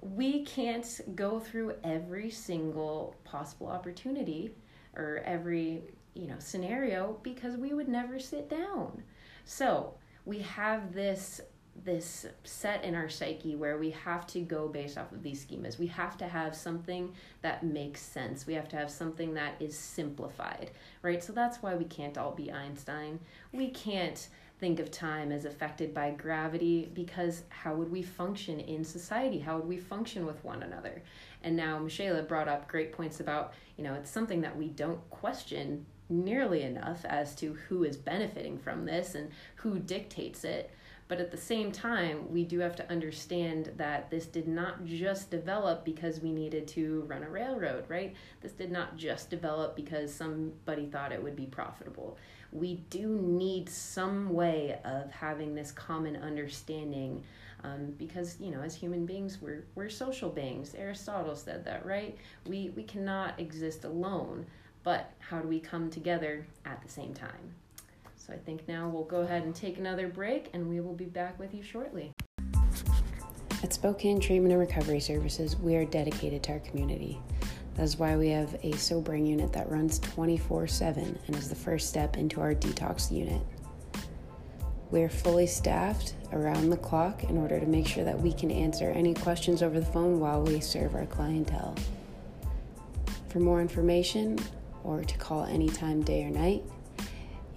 we 0.02 0.43
can't 0.43 1.02
go 1.15 1.39
through 1.39 1.76
every 1.84 2.30
single 2.30 3.15
possible 3.23 3.67
opportunity 3.67 4.52
or 4.95 5.21
every 5.26 5.84
you 6.13 6.28
know 6.28 6.36
scenario 6.39 7.17
because 7.23 7.58
we 7.58 7.73
would 7.73 7.88
never 7.88 8.19
sit 8.19 8.50
down. 8.50 9.04
So 9.45 9.93
we 10.26 10.39
have 10.39 10.93
this 10.93 11.41
this 11.84 12.26
set 12.44 12.84
in 12.84 12.96
our 12.96 13.10
psyche 13.10 13.56
where 13.56 13.78
we 13.78 13.92
have 13.92 14.26
to 14.28 14.40
go 14.40 14.68
based 14.68 14.98
off 14.98 15.12
of 15.12 15.24
these 15.24 15.46
schemas. 15.46 15.78
We 15.78 15.88
have 15.88 16.18
to 16.18 16.28
have 16.28 16.56
something 16.56 17.13
that 17.42 17.63
makes 17.63 18.02
sense. 18.02 18.48
We 18.48 18.54
have 18.56 18.70
to 18.70 18.76
have 18.76 18.90
something 18.90 19.34
that 19.36 19.56
is 19.60 19.78
simplified, 19.78 20.72
right? 21.02 21.24
So 21.24 21.34
that's 21.34 21.62
why 21.62 21.76
we 21.76 21.86
can't 21.86 22.18
all 22.18 22.32
be 22.32 22.52
Einstein. 22.52 23.20
We 23.52 23.70
can't 23.70 24.28
think 24.60 24.80
of 24.80 24.90
time 24.90 25.32
as 25.32 25.46
affected 25.46 25.94
by 25.94 26.12
gravity 26.12 26.90
because 26.94 27.44
how 27.50 27.76
would 27.76 27.92
we 27.92 28.02
function 28.02 28.60
in 28.60 28.84
society? 28.84 29.40
How 29.40 29.58
would 29.58 29.68
we 29.68 29.78
function 29.78 30.26
with 30.26 30.44
one 30.44 30.63
another? 30.63 31.04
And 31.44 31.56
now 31.56 31.78
Michelle 31.78 32.22
brought 32.24 32.48
up 32.48 32.68
great 32.68 32.92
points 32.92 33.20
about, 33.20 33.54
you 33.78 33.84
know, 33.84 33.94
it's 33.94 34.10
something 34.10 34.42
that 34.42 34.58
we 34.58 34.70
don't 34.70 35.08
question 35.12 35.86
nearly 36.10 36.63
enough 36.63 37.06
as 37.06 37.36
to 37.36 37.54
who 37.54 37.84
is 37.84 37.98
benefiting 37.98 38.58
from 38.58 38.86
this 38.86 39.13
and 39.13 39.30
who 39.58 39.78
dictates 39.78 40.44
it. 40.44 40.72
But 41.08 41.22
at 41.22 41.32
the 41.32 41.38
same 41.38 41.72
time, 41.72 42.32
we 42.32 42.43
do 42.43 42.60
have 42.60 42.76
to 42.78 42.91
understand 42.91 43.72
that 43.78 44.10
this 44.10 44.26
did 44.26 44.48
not 44.48 44.84
just 44.84 45.32
develop 45.32 45.86
because 45.86 46.20
we 46.20 46.32
needed 46.32 46.67
to 46.70 47.04
run 47.08 47.24
a 47.24 47.30
railroad, 47.30 47.86
right? 47.88 48.13
This 48.41 48.52
did 48.52 48.72
not 48.72 48.98
just 48.98 49.30
develop 49.30 49.76
because 49.76 50.13
somebody 50.13 50.86
thought 50.88 51.13
it 51.13 51.24
would 51.24 51.36
be 51.36 51.46
profitable. 51.46 52.17
We 52.52 52.76
do 52.89 53.08
need 53.08 53.70
some 53.70 54.34
way 54.34 54.80
of 54.84 55.10
having 55.12 55.56
this 55.56 55.72
common 55.72 56.17
understanding 56.17 57.24
um, 57.63 57.93
because, 57.98 58.38
you 58.39 58.52
know, 58.52 58.62
as 58.62 58.76
human 58.76 59.06
beings, 59.06 59.39
we're, 59.41 59.63
we're 59.76 59.89
social 59.89 60.30
beings. 60.30 60.76
Aristotle 60.76 61.36
said 61.36 61.63
that, 61.65 61.86
right? 61.86 62.17
We, 62.46 62.72
we 62.76 62.84
cannot 62.84 63.39
exist 63.39 63.86
alone, 63.86 64.46
but 64.84 65.13
how 65.20 65.39
do 65.39 65.48
we 65.48 65.60
come 65.60 65.89
together 65.89 66.46
at 66.65 66.82
the 66.82 66.89
same 66.89 67.13
time? 67.13 67.56
So 68.28 68.34
I 68.34 68.38
think 68.38 68.68
now 68.68 68.90
we'll 68.90 69.06
go 69.06 69.22
ahead 69.22 69.44
and 69.44 69.56
take 69.56 69.78
another 69.78 70.10
break 70.10 70.50
and 70.54 70.68
we 70.68 70.82
will 70.82 70.94
be 70.94 71.06
back 71.06 71.40
with 71.40 71.54
you 71.54 71.63
shortly. 71.63 72.12
At 73.63 73.74
Spokane 73.74 74.20
Treatment 74.20 74.52
and 74.52 74.60
Recovery 74.60 75.00
Services, 75.00 75.56
we 75.56 75.76
are 75.78 75.86
dedicated 75.86 76.44
to 76.44 76.54
our 76.54 76.60
community. 76.60 77.20
That's 77.76 77.98
why 77.98 78.18
we 78.18 78.30
have 78.30 78.60
a 78.63 78.74
sobering 78.74 79.26
unit 79.26 79.54
that 79.54 79.72
runs 79.72 80.00
24 80.00 80.68
7 80.68 81.20
and 81.28 81.36
is 81.36 81.48
the 81.48 81.56
first 81.56 81.88
step 81.88 82.18
into 82.18 82.42
our 82.42 82.54
detox 82.54 83.12
unit. 83.12 83.42
We're 84.92 85.10
fully 85.10 85.48
staffed 85.48 86.16
around 86.34 86.70
the 86.70 86.78
clock 86.78 87.24
in 87.24 87.38
order 87.38 87.60
to 87.60 87.66
make 87.66 87.88
sure 87.88 88.04
that 88.04 88.20
we 88.20 88.34
can 88.34 88.52
answer 88.52 88.90
any 88.92 89.13
questions 89.13 89.63
over 89.63 89.80
the 89.80 89.86
phone 89.86 90.20
while 90.20 90.42
we 90.42 90.60
serve 90.60 90.96
our 90.96 91.06
clientele. 91.06 91.76
For 93.30 93.40
more 93.40 93.62
information 93.62 94.38
or 94.84 95.04
to 95.04 95.18
call 95.18 95.46
anytime, 95.46 96.02
day 96.02 96.24
or 96.24 96.30
night, 96.30 96.63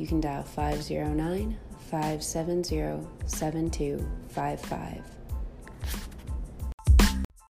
you 0.01 0.07
can 0.07 0.19
dial 0.19 0.43
509 0.43 1.59
570 1.91 3.07
7255. 3.27 5.03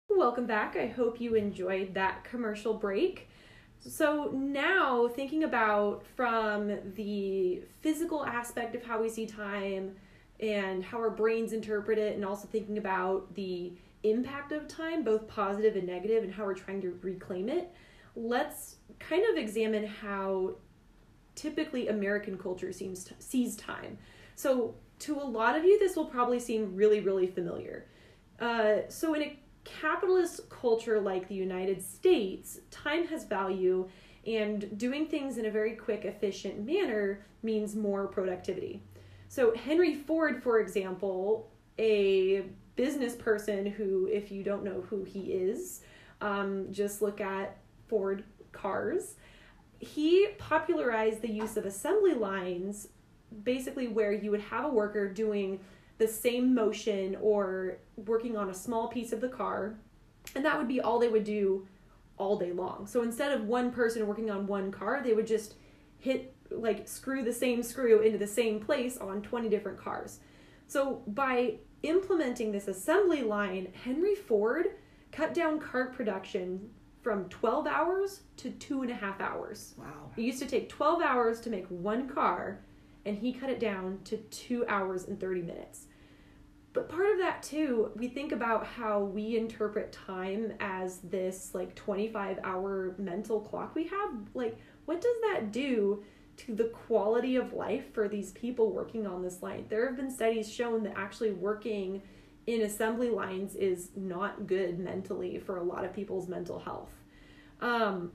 Welcome 0.09 0.45
back. 0.45 0.77
I 0.77 0.87
hope 0.87 1.19
you 1.19 1.35
enjoyed 1.35 1.93
that 1.95 2.23
commercial 2.23 2.73
break. 2.73 3.27
So, 3.79 4.31
now 4.33 5.09
thinking 5.09 5.43
about 5.43 6.05
from 6.15 6.93
the 6.95 7.63
physical 7.81 8.25
aspect 8.25 8.75
of 8.75 8.83
how 8.83 9.01
we 9.01 9.09
see 9.09 9.25
time 9.25 9.97
and 10.39 10.85
how 10.85 10.99
our 10.99 11.09
brains 11.09 11.51
interpret 11.51 11.97
it, 11.99 12.15
and 12.15 12.23
also 12.23 12.47
thinking 12.47 12.77
about 12.77 13.35
the 13.35 13.73
impact 14.03 14.53
of 14.53 14.69
time, 14.69 15.03
both 15.03 15.27
positive 15.27 15.75
and 15.75 15.85
negative, 15.85 16.23
and 16.23 16.33
how 16.33 16.45
we're 16.45 16.53
trying 16.53 16.79
to 16.81 16.97
reclaim 17.01 17.49
it, 17.49 17.73
let's 18.15 18.77
kind 18.99 19.25
of 19.29 19.35
examine 19.35 19.85
how 19.85 20.55
typically 21.37 21.87
American 21.87 22.37
culture 22.37 22.73
seems 22.73 23.05
to, 23.05 23.13
sees 23.19 23.55
time. 23.55 23.97
So, 24.35 24.75
to 24.99 25.15
a 25.15 25.23
lot 25.23 25.55
of 25.55 25.63
you, 25.63 25.77
this 25.79 25.95
will 25.95 26.05
probably 26.05 26.39
seem 26.39 26.75
really, 26.75 26.99
really 26.99 27.27
familiar. 27.27 27.85
Uh, 28.39 28.77
so, 28.89 29.13
in 29.13 29.21
a 29.21 29.39
capitalist 29.63 30.49
culture 30.49 30.99
like 30.99 31.27
the 31.27 31.35
United 31.35 31.81
States, 31.81 32.59
time 32.71 33.07
has 33.07 33.23
value, 33.23 33.87
and 34.25 34.77
doing 34.77 35.07
things 35.07 35.37
in 35.37 35.45
a 35.45 35.51
very 35.51 35.75
quick, 35.75 36.03
efficient 36.03 36.65
manner 36.65 37.25
means 37.43 37.75
more 37.75 38.07
productivity. 38.07 38.81
So, 39.29 39.55
Henry 39.55 39.95
Ford, 39.95 40.41
for 40.41 40.59
example, 40.59 41.49
a 41.77 42.45
business 42.75 43.15
person 43.15 43.65
who, 43.65 44.07
if 44.07 44.31
you 44.31 44.43
don't 44.43 44.63
know 44.63 44.83
who 44.89 45.03
he 45.03 45.33
is, 45.33 45.81
um, 46.21 46.67
just 46.71 47.01
look 47.01 47.21
at 47.21 47.57
Ford 47.87 48.23
cars. 48.51 49.15
He 49.79 50.29
popularized 50.37 51.21
the 51.21 51.31
use 51.31 51.57
of 51.57 51.65
assembly 51.65 52.13
lines, 52.13 52.87
basically, 53.43 53.87
where 53.87 54.11
you 54.11 54.31
would 54.31 54.41
have 54.41 54.65
a 54.65 54.69
worker 54.69 55.11
doing 55.11 55.59
the 55.97 56.07
same 56.07 56.53
motion 56.53 57.17
or 57.21 57.77
working 57.95 58.37
on 58.37 58.49
a 58.49 58.53
small 58.53 58.87
piece 58.87 59.11
of 59.11 59.21
the 59.21 59.27
car, 59.27 59.75
and 60.35 60.45
that 60.45 60.57
would 60.57 60.67
be 60.67 60.81
all 60.81 60.99
they 60.99 61.07
would 61.07 61.23
do 61.23 61.67
all 62.17 62.37
day 62.37 62.51
long. 62.51 62.87
So 62.87 63.01
instead 63.03 63.31
of 63.31 63.45
one 63.45 63.71
person 63.71 64.05
working 64.07 64.29
on 64.29 64.47
one 64.47 64.71
car, 64.71 65.01
they 65.03 65.13
would 65.13 65.27
just 65.27 65.55
hit 65.99 66.33
like 66.49 66.87
screw 66.87 67.23
the 67.23 67.33
same 67.33 67.61
screw 67.61 68.01
into 68.01 68.17
the 68.17 68.27
same 68.27 68.59
place 68.59 68.97
on 68.97 69.21
20 69.21 69.49
different 69.49 69.77
cars. 69.77 70.19
So 70.67 71.01
by 71.07 71.55
implementing 71.83 72.51
this 72.51 72.67
assembly 72.67 73.21
line, 73.21 73.67
Henry 73.83 74.15
Ford 74.15 74.67
cut 75.11 75.33
down 75.33 75.59
car 75.59 75.87
production 75.87 76.69
from 77.01 77.29
12 77.29 77.67
hours 77.67 78.21
to 78.37 78.51
two 78.51 78.81
and 78.81 78.91
a 78.91 78.95
half 78.95 79.21
hours. 79.21 79.75
Wow. 79.77 80.11
It 80.15 80.21
used 80.21 80.39
to 80.39 80.45
take 80.45 80.69
12 80.69 81.01
hours 81.01 81.39
to 81.41 81.49
make 81.49 81.67
one 81.67 82.09
car, 82.09 82.59
and 83.05 83.17
he 83.17 83.33
cut 83.33 83.49
it 83.49 83.59
down 83.59 83.99
to 84.05 84.17
two 84.17 84.65
hours 84.67 85.05
and 85.05 85.19
30 85.19 85.41
minutes. 85.41 85.85
But 86.73 86.89
part 86.89 87.09
of 87.11 87.17
that 87.17 87.41
too, 87.41 87.91
we 87.95 88.07
think 88.07 88.31
about 88.31 88.65
how 88.67 88.99
we 88.99 89.35
interpret 89.35 89.91
time 89.91 90.53
as 90.59 90.99
this 90.99 91.55
like 91.55 91.73
25 91.73 92.37
hour 92.43 92.93
mental 92.99 93.39
clock 93.39 93.73
we 93.73 93.85
have. 93.85 94.11
Like, 94.35 94.59
what 94.85 95.01
does 95.01 95.15
that 95.23 95.51
do 95.51 96.03
to 96.37 96.53
the 96.53 96.65
quality 96.65 97.35
of 97.35 97.53
life 97.53 97.91
for 97.93 98.07
these 98.07 98.31
people 98.31 98.71
working 98.71 99.07
on 99.07 99.23
this 99.23 99.41
line? 99.41 99.65
There 99.69 99.87
have 99.87 99.97
been 99.97 100.11
studies 100.11 100.53
shown 100.53 100.83
that 100.83 100.93
actually 100.95 101.31
working 101.31 102.03
in 102.47 102.61
assembly 102.61 103.09
lines 103.09 103.55
is 103.55 103.89
not 103.95 104.47
good 104.47 104.79
mentally 104.79 105.37
for 105.37 105.57
a 105.57 105.63
lot 105.63 105.83
of 105.83 105.93
people's 105.93 106.29
mental 106.29 106.57
health. 106.57 106.91
Um, 107.59 108.13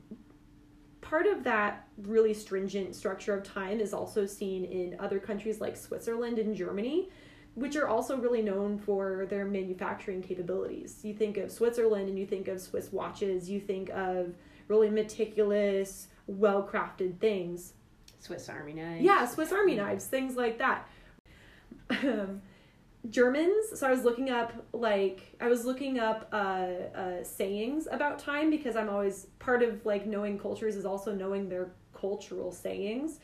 part 1.02 1.26
of 1.26 1.44
that 1.44 1.86
really 1.98 2.32
stringent 2.32 2.96
structure 2.96 3.34
of 3.36 3.44
time 3.44 3.78
is 3.78 3.92
also 3.92 4.24
seen 4.24 4.64
in 4.64 4.96
other 4.98 5.18
countries 5.18 5.60
like 5.60 5.76
Switzerland 5.76 6.38
and 6.38 6.56
Germany, 6.56 7.10
which 7.54 7.76
are 7.76 7.86
also 7.86 8.16
really 8.16 8.40
known 8.40 8.78
for 8.78 9.26
their 9.28 9.44
manufacturing 9.44 10.22
capabilities. 10.22 11.00
You 11.02 11.12
think 11.12 11.36
of 11.36 11.52
Switzerland 11.52 12.08
and 12.08 12.18
you 12.18 12.26
think 12.26 12.48
of 12.48 12.58
Swiss 12.60 12.90
watches, 12.90 13.50
you 13.50 13.60
think 13.60 13.90
of 13.90 14.34
really 14.68 14.88
meticulous, 14.88 16.08
well 16.26 16.66
crafted 16.66 17.18
things. 17.18 17.74
Swiss 18.18 18.48
Army 18.48 18.72
knives. 18.72 19.02
Yeah, 19.02 19.26
Swiss 19.26 19.52
Army 19.52 19.74
knives, 19.74 20.06
things 20.06 20.36
like 20.36 20.58
that. 20.58 20.88
Germans, 23.10 23.78
so 23.78 23.86
I 23.86 23.90
was 23.90 24.04
looking 24.04 24.30
up 24.30 24.52
like 24.72 25.36
I 25.40 25.48
was 25.48 25.64
looking 25.64 25.98
up 25.98 26.28
uh, 26.32 26.36
uh, 26.94 27.24
sayings 27.24 27.88
about 27.90 28.18
time 28.18 28.48
because 28.48 28.76
I'm 28.76 28.88
always 28.88 29.26
part 29.38 29.62
of 29.62 29.84
like 29.84 30.06
knowing 30.06 30.38
cultures 30.38 30.76
is 30.76 30.86
also 30.86 31.12
knowing 31.12 31.48
their 31.48 31.72
cultural 31.94 32.52
sayings. 32.52 33.18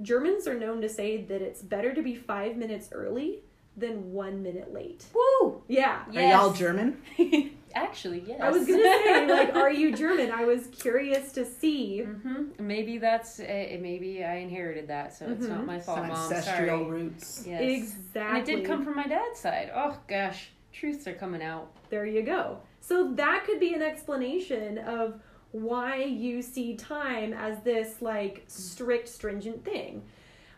Germans 0.00 0.46
are 0.46 0.58
known 0.58 0.80
to 0.80 0.88
say 0.88 1.22
that 1.24 1.42
it's 1.42 1.60
better 1.60 1.92
to 1.94 2.02
be 2.02 2.14
five 2.14 2.56
minutes 2.56 2.88
early 2.92 3.40
than 3.76 4.12
one 4.12 4.42
minute 4.42 4.72
late. 4.72 5.04
Woo! 5.14 5.62
Yeah. 5.68 6.04
Are 6.14 6.22
y'all 6.22 6.52
German? 6.52 7.02
Actually, 7.82 8.24
yes. 8.26 8.40
I 8.42 8.50
was 8.50 8.66
gonna 8.66 8.82
say, 8.82 9.26
like, 9.26 9.54
are 9.54 9.70
you 9.70 9.94
German? 10.04 10.30
I 10.32 10.44
was 10.44 10.66
curious 10.68 11.32
to 11.32 11.44
see. 11.44 12.02
Mm-hmm. 12.04 12.66
Maybe 12.66 12.98
that's 12.98 13.38
uh, 13.40 13.44
maybe 13.80 14.24
I 14.24 14.36
inherited 14.36 14.88
that, 14.88 15.14
so 15.14 15.26
it's 15.28 15.46
not 15.46 15.60
Mhm. 15.62 15.66
my 15.66 15.78
fault, 15.80 15.98
Some 15.98 16.08
mom. 16.08 16.32
ancestral 16.32 16.80
Sorry. 16.84 16.90
roots. 16.90 17.44
Yes. 17.46 17.60
Exactly. 17.62 18.38
And 18.40 18.48
it 18.48 18.56
did 18.56 18.64
come 18.66 18.84
from 18.84 18.96
my 18.96 19.06
dad's 19.06 19.38
side. 19.38 19.70
Oh 19.74 19.96
gosh, 20.08 20.50
truths 20.72 21.06
are 21.06 21.14
coming 21.14 21.42
out. 21.42 21.70
There 21.90 22.04
you 22.06 22.22
go. 22.22 22.58
So 22.80 23.12
that 23.14 23.44
could 23.46 23.60
be 23.60 23.74
an 23.74 23.82
explanation 23.82 24.78
of 24.78 25.20
why 25.52 26.02
you 26.04 26.42
see 26.42 26.74
time 26.76 27.32
as 27.32 27.60
this 27.60 28.02
like 28.02 28.44
strict, 28.48 29.08
stringent 29.08 29.64
thing. 29.64 30.02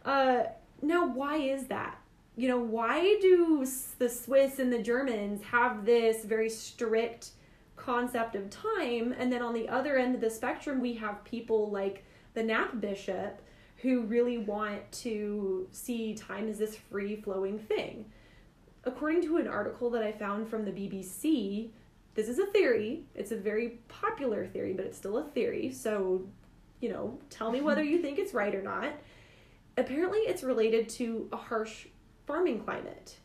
Uh, 0.04 0.44
now, 0.83 1.06
why 1.06 1.37
is 1.37 1.66
that? 1.66 1.98
You 2.36 2.48
know, 2.48 2.58
why 2.58 3.18
do 3.20 3.66
the 3.98 4.08
Swiss 4.08 4.58
and 4.58 4.72
the 4.72 4.82
Germans 4.82 5.42
have 5.44 5.84
this 5.84 6.24
very 6.24 6.48
strict 6.48 7.30
concept 7.76 8.34
of 8.34 8.50
time, 8.50 9.14
and 9.18 9.32
then 9.32 9.42
on 9.42 9.54
the 9.54 9.68
other 9.68 9.96
end 9.96 10.14
of 10.14 10.20
the 10.20 10.30
spectrum, 10.30 10.80
we 10.80 10.94
have 10.94 11.24
people 11.24 11.70
like 11.70 12.04
the 12.34 12.42
Nap 12.42 12.80
Bishop 12.80 13.42
who 13.76 14.02
really 14.02 14.38
want 14.38 14.90
to 14.92 15.66
see 15.72 16.14
time 16.14 16.48
as 16.48 16.58
this 16.58 16.76
free 16.76 17.16
flowing 17.16 17.58
thing? 17.58 18.04
according 18.84 19.22
to 19.22 19.36
an 19.36 19.46
article 19.46 19.90
that 19.90 20.02
I 20.02 20.12
found 20.12 20.48
from 20.48 20.64
the 20.64 20.70
BBC, 20.70 21.70
this 22.14 22.28
is 22.28 22.38
a 22.38 22.46
theory. 22.46 23.04
It's 23.14 23.32
a 23.32 23.36
very 23.36 23.80
popular 23.88 24.46
theory, 24.46 24.72
but 24.72 24.86
it's 24.86 24.96
still 24.96 25.18
a 25.18 25.24
theory. 25.24 25.70
So, 25.72 26.26
you 26.80 26.88
know, 26.88 27.18
tell 27.28 27.50
me 27.50 27.60
whether 27.60 27.82
you 27.84 28.00
think 28.00 28.18
it's 28.18 28.34
right 28.34 28.54
or 28.54 28.62
not. 28.62 28.92
Apparently, 29.76 30.20
it's 30.20 30.42
related 30.42 30.88
to 30.90 31.28
a 31.32 31.36
harsh 31.36 31.86
farming 32.30 32.60
climate. 32.60 33.16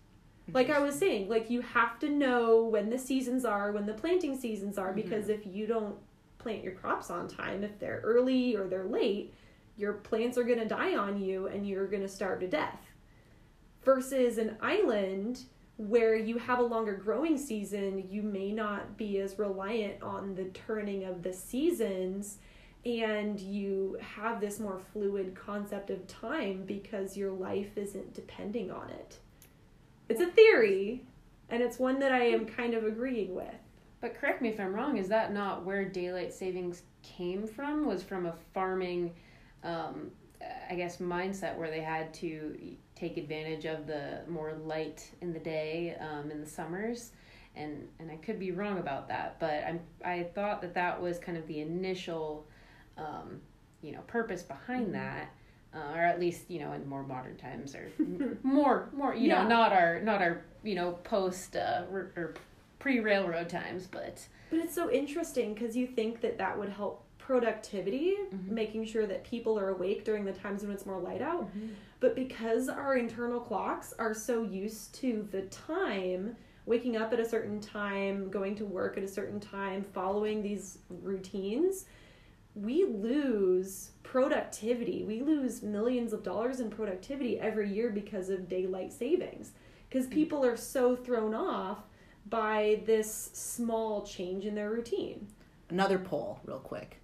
Mm-hmm. 0.43 0.55
Like 0.55 0.69
I 0.69 0.79
was 0.79 0.97
saying, 0.97 1.29
like 1.29 1.49
you 1.49 1.61
have 1.61 1.99
to 1.99 2.09
know 2.09 2.63
when 2.63 2.89
the 2.89 2.97
seasons 2.97 3.45
are, 3.45 3.71
when 3.71 3.85
the 3.85 3.93
planting 3.93 4.37
seasons 4.37 4.77
are, 4.77 4.93
because 4.93 5.25
mm-hmm. 5.25 5.47
if 5.47 5.55
you 5.55 5.67
don't 5.67 5.95
plant 6.39 6.63
your 6.63 6.73
crops 6.73 7.11
on 7.11 7.27
time, 7.27 7.63
if 7.63 7.77
they're 7.79 8.01
early 8.03 8.55
or 8.55 8.67
they're 8.67 8.85
late, 8.85 9.33
your 9.77 9.93
plants 9.93 10.37
are 10.37 10.43
going 10.43 10.59
to 10.59 10.65
die 10.65 10.95
on 10.95 11.21
you 11.21 11.47
and 11.47 11.67
you're 11.67 11.87
going 11.87 12.01
to 12.01 12.07
starve 12.07 12.39
to 12.39 12.47
death. 12.47 12.79
Versus 13.83 14.39
an 14.39 14.57
island 14.61 15.41
where 15.77 16.15
you 16.15 16.37
have 16.37 16.59
a 16.59 16.63
longer 16.63 16.95
growing 16.95 17.37
season, 17.37 18.07
you 18.09 18.23
may 18.23 18.51
not 18.51 18.97
be 18.97 19.19
as 19.19 19.37
reliant 19.37 20.01
on 20.01 20.33
the 20.33 20.45
turning 20.45 21.03
of 21.03 21.21
the 21.21 21.33
seasons 21.33 22.39
and 22.85 23.39
you 23.39 23.97
have 23.99 24.39
this 24.39 24.59
more 24.59 24.79
fluid 24.93 25.35
concept 25.35 25.89
of 25.89 26.05
time 26.07 26.63
because 26.65 27.17
your 27.17 27.31
life 27.31 27.77
isn't 27.77 28.13
depending 28.13 28.69
on 28.71 28.89
it. 28.89 29.17
It's 30.07 30.21
a 30.21 30.27
theory 30.27 31.03
and 31.49 31.61
it's 31.61 31.79
one 31.79 31.99
that 31.99 32.11
I 32.11 32.25
am 32.25 32.45
kind 32.45 32.73
of 32.73 32.83
agreeing 32.83 33.33
with. 33.33 33.53
But 34.01 34.15
correct 34.15 34.41
me 34.41 34.49
if 34.49 34.59
I'm 34.59 34.73
wrong. 34.73 34.97
Is 34.97 35.07
that 35.07 35.33
not 35.33 35.65
where 35.65 35.85
daylight 35.85 36.33
savings 36.33 36.83
came 37.01 37.47
from? 37.47 37.85
Was 37.85 38.03
from 38.03 38.25
a 38.25 38.35
farming, 38.53 39.13
um, 39.63 40.11
I 40.69 40.75
guess, 40.75 40.97
mindset 40.97 41.57
where 41.57 41.69
they 41.69 41.81
had 41.81 42.13
to 42.15 42.55
take 42.95 43.17
advantage 43.17 43.65
of 43.65 43.87
the 43.87 44.21
more 44.27 44.53
light 44.63 45.09
in 45.21 45.33
the 45.33 45.39
day 45.39 45.97
um, 45.99 46.29
in 46.29 46.39
the 46.39 46.47
summers, 46.47 47.11
and 47.55 47.87
and 47.99 48.11
I 48.11 48.17
could 48.17 48.39
be 48.39 48.51
wrong 48.51 48.77
about 48.77 49.07
that. 49.07 49.39
But 49.39 49.63
I'm 49.65 49.79
I 50.03 50.23
thought 50.35 50.61
that 50.61 50.73
that 50.75 51.01
was 51.01 51.17
kind 51.17 51.37
of 51.37 51.47
the 51.47 51.61
initial, 51.61 52.47
um, 52.97 53.41
you 53.81 53.91
know, 53.91 54.01
purpose 54.07 54.43
behind 54.43 54.87
Mhm. 54.89 54.93
that. 54.93 55.29
Uh, 55.73 55.91
or 55.93 55.99
at 55.99 56.21
least 56.21 56.49
you 56.49 56.57
know 56.59 56.71
in 56.71 56.87
more 56.87 57.03
modern 57.03 57.35
times 57.35 57.75
or 57.75 57.91
more 58.43 58.87
more 58.93 59.13
you 59.13 59.27
Yeah. 59.27 59.43
know 59.43 59.49
not 59.49 59.73
our 59.73 59.99
not 59.99 60.21
our 60.21 60.41
you 60.63 60.73
know 60.73 60.93
post 61.03 61.57
uh, 61.57 61.83
r- 61.91 62.11
or 62.15 62.33
pre 62.79 63.01
railroad 63.01 63.49
times 63.49 63.85
but 63.85 64.25
But 64.49 64.59
it's 64.59 64.73
so 64.73 64.89
interesting 64.89 65.53
because 65.53 65.75
you 65.75 65.85
think 65.85 66.21
that 66.21 66.37
that 66.37 66.57
would 66.57 66.69
help 66.69 67.03
productivity, 67.17 68.15
making 68.47 68.85
sure 68.85 69.05
that 69.07 69.23
people 69.25 69.59
are 69.59 69.69
awake 69.69 70.05
during 70.05 70.23
the 70.23 70.31
times 70.31 70.61
when 70.63 70.71
it's 70.71 70.85
more 70.85 70.99
light 71.01 71.21
out. 71.21 71.49
But 71.99 72.15
because 72.15 72.69
our 72.69 72.95
internal 72.97 73.39
clocks 73.41 73.93
are 73.99 74.13
so 74.13 74.43
used 74.43 74.93
to 75.01 75.27
the 75.31 75.41
time, 75.47 76.37
waking 76.67 76.95
up 76.97 77.11
at 77.13 77.19
a 77.19 77.27
certain 77.27 77.59
time, 77.59 78.29
going 78.29 78.55
to 78.57 78.65
work 78.65 78.97
at 78.97 79.03
a 79.03 79.07
certain 79.07 79.39
time, 79.41 79.83
following 79.83 80.41
these 80.43 80.77
routines, 81.01 81.85
we 82.55 82.85
lose 82.85 83.91
productivity. 84.03 85.03
We 85.03 85.21
lose 85.21 85.61
millions 85.61 86.13
of 86.13 86.23
dollars 86.23 86.59
in 86.59 86.69
productivity 86.69 87.39
every 87.39 87.71
year 87.71 87.89
because 87.89 88.29
of 88.29 88.47
daylight 88.47 88.93
savings. 88.93 89.51
Because 89.89 90.05
hmm. 90.05 90.13
people 90.13 90.45
are 90.45 90.57
so 90.57 90.95
thrown 90.95 91.33
off 91.33 91.79
by 92.29 92.81
this 92.85 93.29
small 93.33 94.03
change 94.03 94.45
in 94.45 94.55
their 94.55 94.69
routine. 94.69 95.27
Another 95.69 95.99
poll, 95.99 96.39
real 96.45 96.59
quick. 96.59 97.01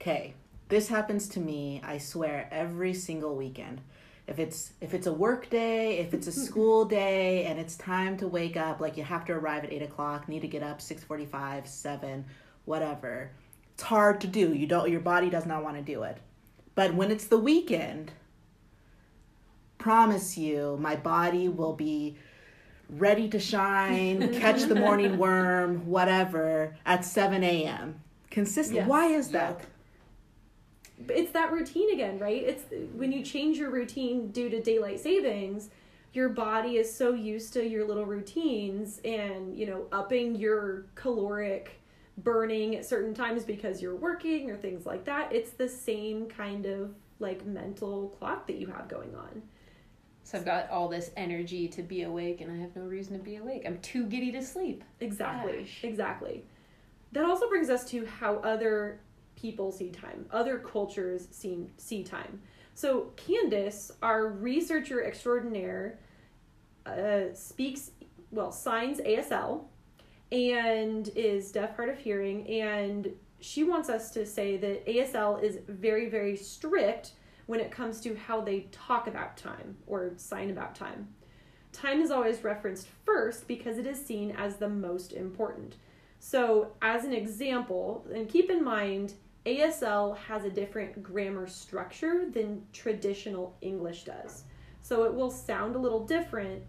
Okay, 0.00 0.34
this 0.68 0.88
happens 0.88 1.28
to 1.28 1.40
me. 1.40 1.80
I 1.84 1.98
swear 1.98 2.48
every 2.50 2.94
single 2.94 3.36
weekend. 3.36 3.80
If 4.26 4.38
it's 4.38 4.72
if 4.80 4.94
it's 4.94 5.06
a 5.06 5.12
work 5.12 5.50
day, 5.50 5.98
if 5.98 6.14
it's 6.14 6.26
a 6.26 6.32
school 6.46 6.84
day, 6.84 7.44
and 7.44 7.58
it's 7.58 7.76
time 7.76 8.16
to 8.18 8.26
wake 8.26 8.56
up, 8.56 8.80
like 8.80 8.96
you 8.96 9.04
have 9.04 9.24
to 9.26 9.32
arrive 9.32 9.64
at 9.64 9.72
eight 9.72 9.82
o'clock, 9.82 10.28
need 10.28 10.40
to 10.40 10.48
get 10.48 10.62
up 10.62 10.80
six 10.80 11.04
forty 11.04 11.26
five, 11.26 11.68
seven, 11.68 12.24
whatever. 12.64 13.32
It's 13.74 13.82
hard 13.82 14.20
to 14.22 14.26
do. 14.26 14.52
You 14.52 14.66
don't. 14.66 14.90
Your 14.90 15.00
body 15.00 15.30
does 15.30 15.46
not 15.46 15.62
want 15.62 15.76
to 15.76 15.82
do 15.82 16.02
it. 16.02 16.18
But 16.74 16.94
when 16.94 17.10
it's 17.10 17.26
the 17.26 17.38
weekend, 17.38 18.12
promise 19.78 20.38
you, 20.38 20.78
my 20.80 20.96
body 20.96 21.48
will 21.48 21.74
be 21.74 22.16
ready 22.88 23.28
to 23.28 23.38
shine, 23.38 24.32
catch 24.40 24.62
the 24.62 24.74
morning 24.74 25.18
worm, 25.18 25.86
whatever, 25.86 26.76
at 26.86 27.04
7 27.04 27.42
a.m. 27.42 28.00
Consistent. 28.30 28.76
Yes. 28.76 28.88
Why 28.88 29.06
is 29.06 29.28
that? 29.30 29.62
But 31.06 31.16
it's 31.16 31.32
that 31.32 31.52
routine 31.52 31.92
again, 31.92 32.18
right? 32.18 32.42
It's 32.42 32.64
when 32.94 33.12
you 33.12 33.22
change 33.22 33.58
your 33.58 33.70
routine 33.70 34.30
due 34.30 34.48
to 34.48 34.62
daylight 34.62 35.00
savings, 35.00 35.70
your 36.12 36.28
body 36.28 36.76
is 36.76 36.94
so 36.94 37.12
used 37.12 37.52
to 37.54 37.66
your 37.66 37.86
little 37.86 38.04
routines 38.04 39.00
and, 39.04 39.56
you 39.56 39.66
know, 39.66 39.86
upping 39.90 40.36
your 40.36 40.84
caloric 40.94 41.81
burning 42.18 42.76
at 42.76 42.84
certain 42.84 43.14
times 43.14 43.44
because 43.44 43.80
you're 43.80 43.96
working 43.96 44.50
or 44.50 44.56
things 44.56 44.86
like 44.86 45.04
that. 45.04 45.32
It's 45.32 45.50
the 45.50 45.68
same 45.68 46.26
kind 46.26 46.66
of 46.66 46.94
like 47.18 47.46
mental 47.46 48.14
clock 48.18 48.46
that 48.46 48.56
you 48.56 48.66
have 48.66 48.88
going 48.88 49.14
on. 49.14 49.42
So 50.24 50.38
I've 50.38 50.44
got 50.44 50.70
all 50.70 50.88
this 50.88 51.10
energy 51.16 51.66
to 51.68 51.82
be 51.82 52.02
awake, 52.02 52.40
and 52.40 52.50
I 52.50 52.56
have 52.62 52.76
no 52.76 52.82
reason 52.82 53.18
to 53.18 53.22
be 53.22 53.36
awake. 53.36 53.64
I'm 53.66 53.78
too 53.78 54.06
giddy 54.06 54.30
to 54.32 54.42
sleep. 54.42 54.84
Exactly. 55.00 55.60
Gosh. 55.60 55.80
Exactly. 55.82 56.44
That 57.12 57.24
also 57.24 57.48
brings 57.48 57.68
us 57.68 57.84
to 57.90 58.06
how 58.06 58.36
other 58.36 59.00
people 59.36 59.72
see 59.72 59.90
time, 59.90 60.26
other 60.30 60.58
cultures 60.58 61.26
see, 61.30 61.66
see 61.76 62.04
time. 62.04 62.40
So, 62.74 63.12
Candace, 63.16 63.92
our 64.02 64.28
researcher 64.28 65.04
extraordinaire, 65.04 65.98
uh, 66.86 67.34
speaks, 67.34 67.90
well, 68.30 68.50
signs 68.50 68.98
ASL 69.00 69.64
and 70.32 71.10
is 71.14 71.52
deaf, 71.52 71.76
hard 71.76 71.90
of 71.90 71.98
hearing. 71.98 72.48
And 72.48 73.12
she 73.40 73.64
wants 73.64 73.88
us 73.88 74.10
to 74.12 74.24
say 74.24 74.56
that 74.56 74.86
ASL 74.86 75.42
is 75.42 75.58
very, 75.68 76.08
very 76.08 76.36
strict 76.36 77.12
when 77.46 77.60
it 77.60 77.70
comes 77.70 78.00
to 78.00 78.14
how 78.16 78.40
they 78.40 78.60
talk 78.72 79.06
about 79.06 79.36
time 79.36 79.76
or 79.86 80.12
sign 80.16 80.50
about 80.50 80.74
time. 80.74 81.08
Time 81.72 82.00
is 82.00 82.10
always 82.10 82.44
referenced 82.44 82.88
first 83.04 83.46
because 83.46 83.78
it 83.78 83.86
is 83.86 84.04
seen 84.04 84.30
as 84.32 84.56
the 84.56 84.68
most 84.68 85.12
important. 85.12 85.76
So, 86.18 86.72
as 86.80 87.04
an 87.04 87.12
example, 87.12 88.06
and 88.14 88.28
keep 88.28 88.48
in 88.48 88.62
mind, 88.62 89.14
ASL 89.44 90.16
has 90.16 90.44
a 90.44 90.50
different 90.50 91.02
grammar 91.02 91.48
structure 91.48 92.26
than 92.30 92.62
traditional 92.72 93.56
English 93.60 94.04
does. 94.04 94.44
So, 94.82 95.04
it 95.04 95.14
will 95.14 95.30
sound 95.30 95.74
a 95.74 95.80
little 95.80 96.06
different, 96.06 96.62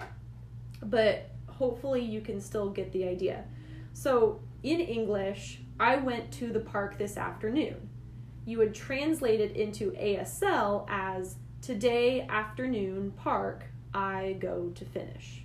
but 0.82 1.30
hopefully, 1.58 2.02
you 2.02 2.22
can 2.22 2.42
still 2.42 2.70
get 2.70 2.92
the 2.92 3.08
idea. 3.08 3.46
So, 3.94 4.40
in 4.64 4.80
English, 4.80 5.60
I 5.80 5.98
went 5.98 6.32
to 6.34 6.52
the 6.52 6.60
park 6.60 6.98
this 6.98 7.18
afternoon. 7.18 7.90
You 8.46 8.58
would 8.60 8.74
translate 8.74 9.40
it 9.40 9.56
into 9.56 9.92
ASL 9.92 10.86
as 10.90 11.36
today 11.62 12.28
afternoon 12.30 13.12
park, 13.16 13.66
I 13.94 14.36
go 14.40 14.72
to 14.76 14.86
finish. 14.86 15.44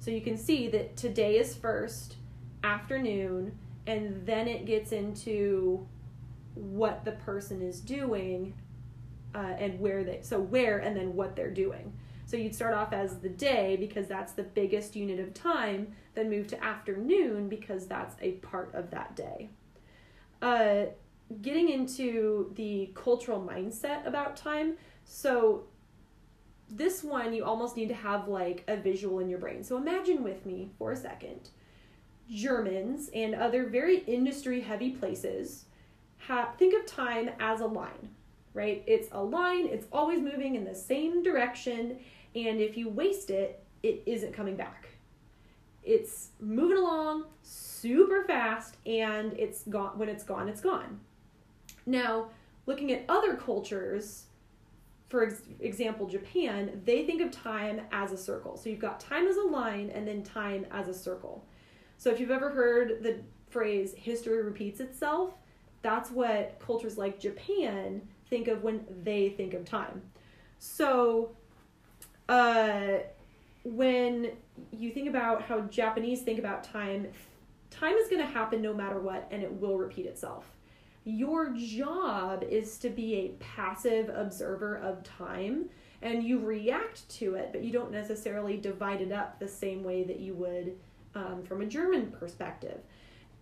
So 0.00 0.10
you 0.10 0.20
can 0.20 0.36
see 0.36 0.68
that 0.68 0.96
today 0.96 1.38
is 1.38 1.54
first, 1.54 2.16
afternoon, 2.64 3.56
and 3.86 4.26
then 4.26 4.48
it 4.48 4.66
gets 4.66 4.90
into 4.92 5.86
what 6.54 7.04
the 7.04 7.12
person 7.12 7.62
is 7.62 7.80
doing 7.80 8.54
uh, 9.34 9.54
and 9.58 9.80
where 9.80 10.04
they 10.04 10.18
so 10.22 10.38
where 10.38 10.78
and 10.78 10.96
then 10.96 11.14
what 11.14 11.36
they're 11.36 11.50
doing. 11.50 11.92
So 12.32 12.38
you'd 12.38 12.54
start 12.54 12.72
off 12.72 12.94
as 12.94 13.18
the 13.18 13.28
day 13.28 13.76
because 13.78 14.06
that's 14.06 14.32
the 14.32 14.42
biggest 14.42 14.96
unit 14.96 15.20
of 15.20 15.34
time, 15.34 15.92
then 16.14 16.30
move 16.30 16.46
to 16.46 16.64
afternoon 16.64 17.50
because 17.50 17.86
that's 17.86 18.16
a 18.22 18.30
part 18.36 18.74
of 18.74 18.90
that 18.92 19.14
day. 19.14 19.50
Uh, 20.40 20.84
getting 21.42 21.68
into 21.68 22.50
the 22.54 22.90
cultural 22.94 23.38
mindset 23.38 24.06
about 24.06 24.34
time. 24.34 24.78
So 25.04 25.64
this 26.70 27.04
one 27.04 27.34
you 27.34 27.44
almost 27.44 27.76
need 27.76 27.88
to 27.88 27.94
have 27.94 28.28
like 28.28 28.64
a 28.66 28.78
visual 28.78 29.18
in 29.18 29.28
your 29.28 29.38
brain. 29.38 29.62
So 29.62 29.76
imagine 29.76 30.22
with 30.22 30.46
me 30.46 30.70
for 30.78 30.92
a 30.92 30.96
second. 30.96 31.50
Germans 32.30 33.10
and 33.14 33.34
other 33.34 33.66
very 33.66 33.98
industry 34.04 34.62
heavy 34.62 34.92
places 34.92 35.66
ha- 36.16 36.54
think 36.56 36.72
of 36.72 36.86
time 36.86 37.28
as 37.38 37.60
a 37.60 37.66
line, 37.66 38.08
right? 38.54 38.82
It's 38.86 39.08
a 39.12 39.22
line, 39.22 39.66
it's 39.66 39.86
always 39.92 40.20
moving 40.20 40.54
in 40.54 40.64
the 40.64 40.74
same 40.74 41.22
direction, 41.22 41.98
and 42.34 42.60
if 42.60 42.76
you 42.76 42.88
waste 42.88 43.30
it, 43.30 43.62
it 43.82 44.02
isn't 44.06 44.32
coming 44.32 44.56
back. 44.56 44.88
It's 45.82 46.28
moving 46.40 46.78
along 46.78 47.24
super 47.42 48.24
fast 48.24 48.76
and 48.86 49.32
it's 49.34 49.64
gone 49.64 49.98
when 49.98 50.08
it's 50.08 50.24
gone, 50.24 50.48
it's 50.48 50.60
gone. 50.60 51.00
Now, 51.86 52.28
looking 52.66 52.92
at 52.92 53.04
other 53.08 53.34
cultures, 53.34 54.26
for 55.08 55.24
ex- 55.24 55.42
example, 55.60 56.06
Japan, 56.06 56.80
they 56.84 57.04
think 57.04 57.20
of 57.20 57.30
time 57.30 57.80
as 57.90 58.12
a 58.12 58.16
circle. 58.16 58.56
So 58.56 58.70
you've 58.70 58.78
got 58.78 59.00
time 59.00 59.26
as 59.26 59.36
a 59.36 59.42
line 59.42 59.90
and 59.90 60.06
then 60.06 60.22
time 60.22 60.64
as 60.70 60.88
a 60.88 60.94
circle. 60.94 61.44
So 61.98 62.10
if 62.10 62.20
you've 62.20 62.30
ever 62.30 62.50
heard 62.50 63.02
the 63.02 63.20
phrase 63.50 63.92
history 63.96 64.42
repeats 64.42 64.80
itself, 64.80 65.34
that's 65.82 66.10
what 66.10 66.58
cultures 66.64 66.96
like 66.96 67.18
Japan 67.18 68.00
think 68.30 68.48
of 68.48 68.62
when 68.62 68.86
they 69.02 69.30
think 69.30 69.52
of 69.52 69.64
time. 69.64 70.00
So 70.58 71.32
uh, 72.28 72.98
when 73.64 74.32
you 74.72 74.90
think 74.90 75.08
about 75.08 75.42
how 75.42 75.60
Japanese 75.62 76.22
think 76.22 76.38
about 76.38 76.64
time, 76.64 77.08
time 77.70 77.94
is 77.94 78.08
going 78.08 78.20
to 78.20 78.32
happen 78.32 78.60
no 78.60 78.74
matter 78.74 78.98
what 78.98 79.28
and 79.30 79.42
it 79.42 79.52
will 79.52 79.78
repeat 79.78 80.06
itself. 80.06 80.46
Your 81.04 81.50
job 81.50 82.44
is 82.44 82.78
to 82.78 82.88
be 82.88 83.14
a 83.16 83.28
passive 83.40 84.08
observer 84.08 84.76
of 84.76 85.02
time 85.02 85.68
and 86.00 86.22
you 86.22 86.38
react 86.38 87.08
to 87.08 87.34
it, 87.34 87.50
but 87.52 87.62
you 87.62 87.72
don't 87.72 87.92
necessarily 87.92 88.56
divide 88.56 89.00
it 89.00 89.12
up 89.12 89.38
the 89.38 89.48
same 89.48 89.84
way 89.84 90.02
that 90.04 90.20
you 90.20 90.34
would 90.34 90.76
um, 91.14 91.42
from 91.44 91.62
a 91.62 91.66
German 91.66 92.10
perspective. 92.10 92.78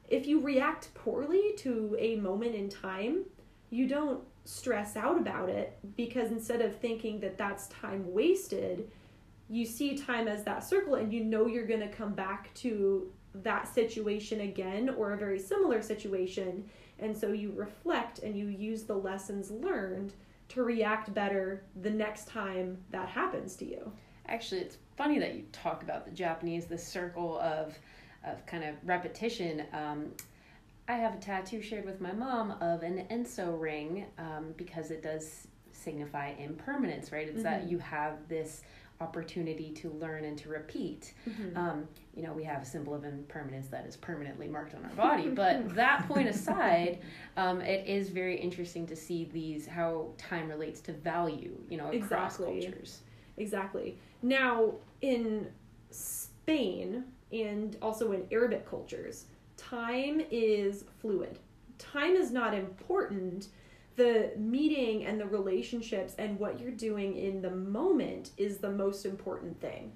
If 0.08 0.26
you 0.26 0.40
react 0.40 0.92
poorly 0.94 1.54
to 1.58 1.96
a 1.98 2.16
moment 2.16 2.54
in 2.54 2.68
time, 2.68 3.24
you 3.70 3.86
don't 3.86 4.20
stress 4.44 4.96
out 4.96 5.18
about 5.18 5.48
it 5.48 5.78
because 5.96 6.30
instead 6.30 6.60
of 6.60 6.76
thinking 6.76 7.20
that 7.20 7.38
that's 7.38 7.68
time 7.68 8.12
wasted, 8.12 8.90
you 9.48 9.66
see 9.66 9.96
time 9.96 10.28
as 10.28 10.44
that 10.44 10.64
circle 10.64 10.94
and 10.94 11.12
you 11.12 11.24
know 11.24 11.46
you're 11.46 11.66
going 11.66 11.80
to 11.80 11.88
come 11.88 12.14
back 12.14 12.52
to 12.54 13.10
that 13.34 13.72
situation 13.72 14.40
again 14.40 14.88
or 14.90 15.12
a 15.12 15.16
very 15.16 15.38
similar 15.38 15.82
situation. 15.82 16.68
And 16.98 17.16
so 17.16 17.32
you 17.32 17.52
reflect 17.54 18.20
and 18.20 18.36
you 18.36 18.46
use 18.46 18.84
the 18.84 18.94
lessons 18.94 19.50
learned 19.50 20.12
to 20.50 20.62
react 20.62 21.12
better 21.14 21.62
the 21.82 21.90
next 21.90 22.26
time 22.26 22.78
that 22.90 23.08
happens 23.08 23.56
to 23.56 23.64
you. 23.64 23.90
Actually, 24.26 24.62
it's 24.62 24.78
funny 24.96 25.18
that 25.18 25.34
you 25.34 25.44
talk 25.52 25.82
about 25.82 26.04
the 26.04 26.10
Japanese, 26.10 26.66
the 26.66 26.78
circle 26.78 27.38
of, 27.40 27.78
of 28.24 28.44
kind 28.46 28.64
of 28.64 28.74
repetition. 28.84 29.64
Um, 29.72 30.12
I 30.90 30.94
have 30.94 31.14
a 31.14 31.18
tattoo 31.18 31.62
shared 31.62 31.84
with 31.84 32.00
my 32.00 32.10
mom 32.10 32.50
of 32.60 32.82
an 32.82 33.06
Enso 33.12 33.58
ring 33.58 34.06
um, 34.18 34.54
because 34.56 34.90
it 34.90 35.04
does 35.04 35.46
signify 35.70 36.30
impermanence, 36.30 37.12
right? 37.12 37.28
It's 37.28 37.44
that 37.44 37.68
you 37.70 37.78
have 37.78 38.26
this 38.28 38.62
opportunity 39.00 39.70
to 39.70 39.90
learn 39.90 40.24
and 40.24 40.36
to 40.38 40.48
repeat. 40.48 41.14
Um, 41.54 41.88
you 42.16 42.24
know, 42.24 42.32
we 42.32 42.42
have 42.42 42.62
a 42.62 42.64
symbol 42.64 42.92
of 42.92 43.04
impermanence 43.04 43.68
that 43.68 43.86
is 43.86 43.96
permanently 43.96 44.48
marked 44.48 44.74
on 44.74 44.84
our 44.84 44.90
body. 44.90 45.28
But 45.28 45.74
that 45.76 46.08
point 46.08 46.28
aside, 46.28 46.98
um, 47.36 47.60
it 47.60 47.86
is 47.86 48.08
very 48.08 48.36
interesting 48.36 48.84
to 48.88 48.96
see 48.96 49.30
these 49.32 49.68
how 49.68 50.08
time 50.18 50.48
relates 50.48 50.80
to 50.82 50.92
value. 50.92 51.56
You 51.68 51.78
know, 51.78 51.92
across 51.92 52.34
Exactly. 52.34 52.62
cultures. 52.62 53.00
Exactly. 53.36 53.96
Now, 54.22 54.74
in 55.02 55.46
Spain 55.90 57.04
and 57.32 57.76
also 57.80 58.10
in 58.10 58.26
Arabic 58.32 58.68
cultures, 58.68 59.26
time 59.60 60.22
is 60.30 60.84
fluid. 61.00 61.38
time 61.78 62.14
is 62.14 62.30
not 62.30 62.54
important 62.54 63.48
the 63.96 64.32
meeting 64.36 65.04
and 65.04 65.20
the 65.20 65.26
relationships 65.26 66.14
and 66.18 66.38
what 66.38 66.58
you're 66.58 66.70
doing 66.70 67.16
in 67.16 67.42
the 67.42 67.50
moment 67.50 68.30
is 68.38 68.58
the 68.58 68.70
most 68.70 69.04
important 69.04 69.60
thing. 69.60 69.92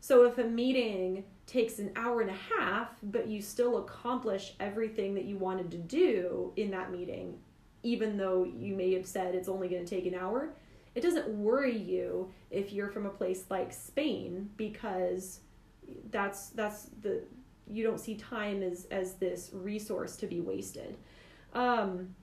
So 0.00 0.24
if 0.24 0.38
a 0.38 0.44
meeting 0.44 1.24
takes 1.46 1.78
an 1.78 1.90
hour 1.96 2.20
and 2.20 2.30
a 2.30 2.58
half, 2.58 2.88
but 3.02 3.28
you 3.28 3.42
still 3.42 3.78
accomplish 3.78 4.54
everything 4.60 5.14
that 5.14 5.24
you 5.24 5.36
wanted 5.36 5.70
to 5.72 5.78
do 5.78 6.52
in 6.56 6.70
that 6.70 6.90
meeting, 6.90 7.38
even 7.82 8.16
though 8.16 8.44
you 8.44 8.74
may 8.74 8.94
have 8.94 9.06
said 9.06 9.34
it's 9.34 9.48
only 9.48 9.68
going 9.68 9.84
to 9.84 9.94
take 9.94 10.06
an 10.06 10.14
hour, 10.14 10.50
it 10.94 11.02
doesn't 11.02 11.28
worry 11.28 11.76
you 11.76 12.30
if 12.50 12.72
you're 12.72 12.88
from 12.88 13.04
a 13.06 13.10
place 13.10 13.44
like 13.50 13.72
Spain 13.72 14.48
because 14.56 15.40
that's 16.10 16.48
that's 16.50 16.88
the 17.02 17.24
you 17.70 17.82
don't 17.82 17.98
see 17.98 18.14
time 18.14 18.62
as 18.62 18.86
as 18.90 19.14
this 19.14 19.50
resource 19.52 20.16
to 20.16 20.26
be 20.26 20.40
wasted. 20.40 20.96
Um, 21.52 22.14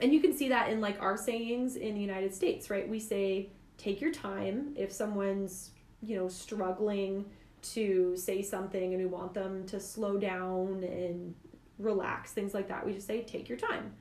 and 0.00 0.12
you 0.12 0.20
can 0.20 0.32
see 0.32 0.48
that 0.48 0.70
in 0.70 0.80
like 0.80 1.00
our 1.00 1.16
sayings 1.16 1.76
in 1.76 1.94
the 1.94 2.00
United 2.00 2.34
States, 2.34 2.70
right? 2.70 2.88
We 2.88 2.98
say 2.98 3.50
take 3.78 4.00
your 4.00 4.12
time 4.12 4.74
if 4.76 4.90
someone's, 4.90 5.70
you 6.02 6.16
know, 6.16 6.28
struggling 6.28 7.26
to 7.62 8.16
say 8.16 8.42
something 8.42 8.94
and 8.94 9.02
we 9.02 9.06
want 9.06 9.34
them 9.34 9.64
to 9.66 9.78
slow 9.78 10.18
down 10.18 10.82
and 10.82 11.34
relax, 11.78 12.32
things 12.32 12.54
like 12.54 12.68
that. 12.68 12.84
We 12.84 12.92
just 12.92 13.06
say 13.06 13.22
take 13.22 13.48
your 13.48 13.58
time. 13.58 13.92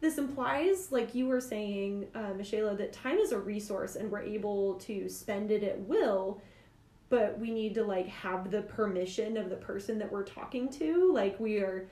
This 0.00 0.16
implies, 0.16 0.90
like 0.90 1.14
you 1.14 1.26
were 1.26 1.42
saying, 1.42 2.06
uh, 2.14 2.32
Michela, 2.34 2.74
that 2.76 2.94
time 2.94 3.18
is 3.18 3.32
a 3.32 3.38
resource 3.38 3.96
and 3.96 4.10
we're 4.10 4.22
able 4.22 4.74
to 4.76 5.10
spend 5.10 5.50
it 5.50 5.62
at 5.62 5.78
will, 5.80 6.40
but 7.10 7.38
we 7.38 7.50
need 7.50 7.74
to 7.74 7.84
like 7.84 8.08
have 8.08 8.50
the 8.50 8.62
permission 8.62 9.36
of 9.36 9.50
the 9.50 9.56
person 9.56 9.98
that 9.98 10.10
we're 10.10 10.24
talking 10.24 10.70
to. 10.70 11.12
Like 11.12 11.38
we 11.38 11.58
are 11.58 11.88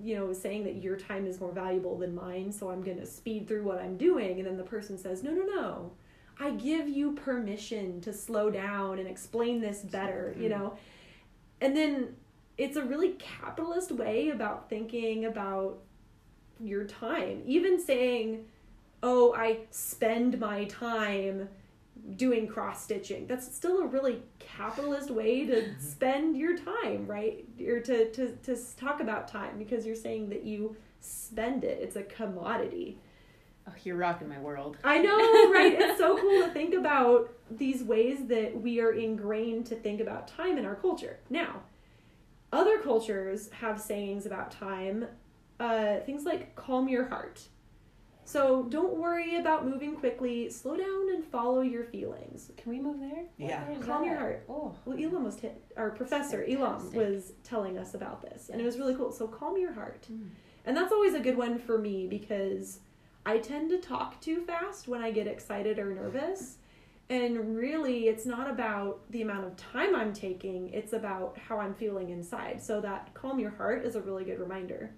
you 0.00 0.16
know, 0.16 0.32
saying 0.32 0.64
that 0.64 0.82
your 0.82 0.96
time 0.96 1.26
is 1.26 1.40
more 1.40 1.52
valuable 1.52 1.98
than 1.98 2.14
mine, 2.14 2.52
so 2.52 2.70
I'm 2.70 2.82
going 2.82 2.98
to 2.98 3.06
speed 3.06 3.46
through 3.46 3.64
what 3.64 3.78
I'm 3.78 3.96
doing. 3.96 4.38
And 4.38 4.46
then 4.46 4.56
the 4.56 4.62
person 4.62 4.96
says, 4.96 5.22
no, 5.22 5.32
no, 5.32 5.44
no. 5.44 5.92
I 6.40 6.50
give 6.52 6.88
you 6.88 7.12
permission 7.12 8.00
to 8.02 8.12
slow 8.12 8.50
down 8.50 8.98
and 8.98 9.06
explain 9.06 9.60
this 9.60 9.80
better, 9.80 10.34
you 10.36 10.48
mm-hmm. 10.48 10.58
know? 10.58 10.78
And 11.60 11.76
then 11.76 12.16
it's 12.56 12.76
a 12.76 12.84
really 12.84 13.12
capitalist 13.12 13.92
way 13.92 14.30
about 14.30 14.68
thinking 14.68 15.26
about 15.26 15.78
your 16.58 16.84
time. 16.84 17.42
Even 17.44 17.80
saying, 17.80 18.46
oh, 19.02 19.34
I 19.34 19.60
spend 19.70 20.40
my 20.40 20.64
time 20.64 21.48
doing 22.16 22.46
cross 22.46 22.82
stitching. 22.82 23.26
That's 23.26 23.54
still 23.54 23.78
a 23.78 23.86
really 23.86 24.22
capitalist 24.38 25.10
way 25.10 25.46
to 25.46 25.74
spend 25.80 26.36
your 26.36 26.56
time, 26.56 27.06
right? 27.06 27.44
Or 27.66 27.80
to, 27.80 28.10
to, 28.12 28.36
to 28.36 28.56
talk 28.76 29.00
about 29.00 29.28
time 29.28 29.58
because 29.58 29.86
you're 29.86 29.94
saying 29.94 30.30
that 30.30 30.44
you 30.44 30.76
spend 31.00 31.64
it. 31.64 31.78
It's 31.80 31.96
a 31.96 32.02
commodity. 32.02 32.98
Oh, 33.68 33.72
you're 33.84 33.96
rocking 33.96 34.28
my 34.28 34.40
world. 34.40 34.76
I 34.82 34.98
know, 34.98 35.52
right? 35.52 35.76
it's 35.78 35.98
so 35.98 36.18
cool 36.18 36.42
to 36.42 36.48
think 36.52 36.74
about 36.74 37.30
these 37.50 37.82
ways 37.82 38.26
that 38.26 38.60
we 38.60 38.80
are 38.80 38.92
ingrained 38.92 39.66
to 39.66 39.76
think 39.76 40.00
about 40.00 40.26
time 40.26 40.58
in 40.58 40.64
our 40.64 40.74
culture. 40.74 41.18
Now, 41.30 41.62
other 42.52 42.78
cultures 42.80 43.50
have 43.60 43.80
sayings 43.80 44.26
about 44.26 44.50
time, 44.50 45.06
uh, 45.60 45.98
things 46.00 46.24
like 46.24 46.56
calm 46.56 46.88
your 46.88 47.06
heart 47.06 47.42
so 48.32 48.64
don't 48.70 48.96
worry 48.96 49.36
about 49.36 49.66
moving 49.66 49.94
quickly. 49.94 50.48
Slow 50.48 50.74
down 50.74 51.14
and 51.14 51.22
follow 51.22 51.60
your 51.60 51.84
feelings. 51.84 52.50
Can 52.56 52.72
we 52.72 52.80
move 52.80 52.98
there? 52.98 53.24
Yeah. 53.36 53.62
Calm 53.82 54.04
your 54.04 54.16
heart. 54.16 54.46
Oh. 54.48 54.74
Well, 54.86 54.98
Elam 54.98 55.24
was 55.24 55.36
t- 55.36 55.50
our 55.76 55.90
professor 55.90 56.42
Elam 56.48 56.94
was 56.94 57.32
telling 57.44 57.76
us 57.76 57.92
about 57.94 58.22
this, 58.22 58.48
and 58.48 58.58
it 58.58 58.64
was 58.64 58.78
really 58.78 58.94
cool. 58.94 59.12
So 59.12 59.28
calm 59.28 59.58
your 59.58 59.72
heart, 59.72 60.06
mm. 60.10 60.28
and 60.64 60.74
that's 60.74 60.92
always 60.92 61.12
a 61.12 61.20
good 61.20 61.36
one 61.36 61.58
for 61.58 61.76
me 61.76 62.06
because 62.06 62.80
I 63.26 63.36
tend 63.36 63.68
to 63.68 63.78
talk 63.78 64.18
too 64.22 64.40
fast 64.40 64.88
when 64.88 65.02
I 65.02 65.10
get 65.10 65.26
excited 65.26 65.78
or 65.78 65.94
nervous. 65.94 66.56
And 67.10 67.54
really, 67.54 68.08
it's 68.08 68.24
not 68.24 68.48
about 68.48 69.00
the 69.10 69.20
amount 69.20 69.44
of 69.44 69.56
time 69.56 69.94
I'm 69.94 70.14
taking, 70.14 70.70
it's 70.70 70.94
about 70.94 71.36
how 71.36 71.58
I'm 71.58 71.74
feeling 71.74 72.08
inside. 72.08 72.62
So, 72.62 72.80
that 72.80 73.12
calm 73.12 73.38
your 73.38 73.50
heart 73.50 73.84
is 73.84 73.96
a 73.96 74.00
really 74.00 74.24
good 74.24 74.40
reminder. 74.40 74.94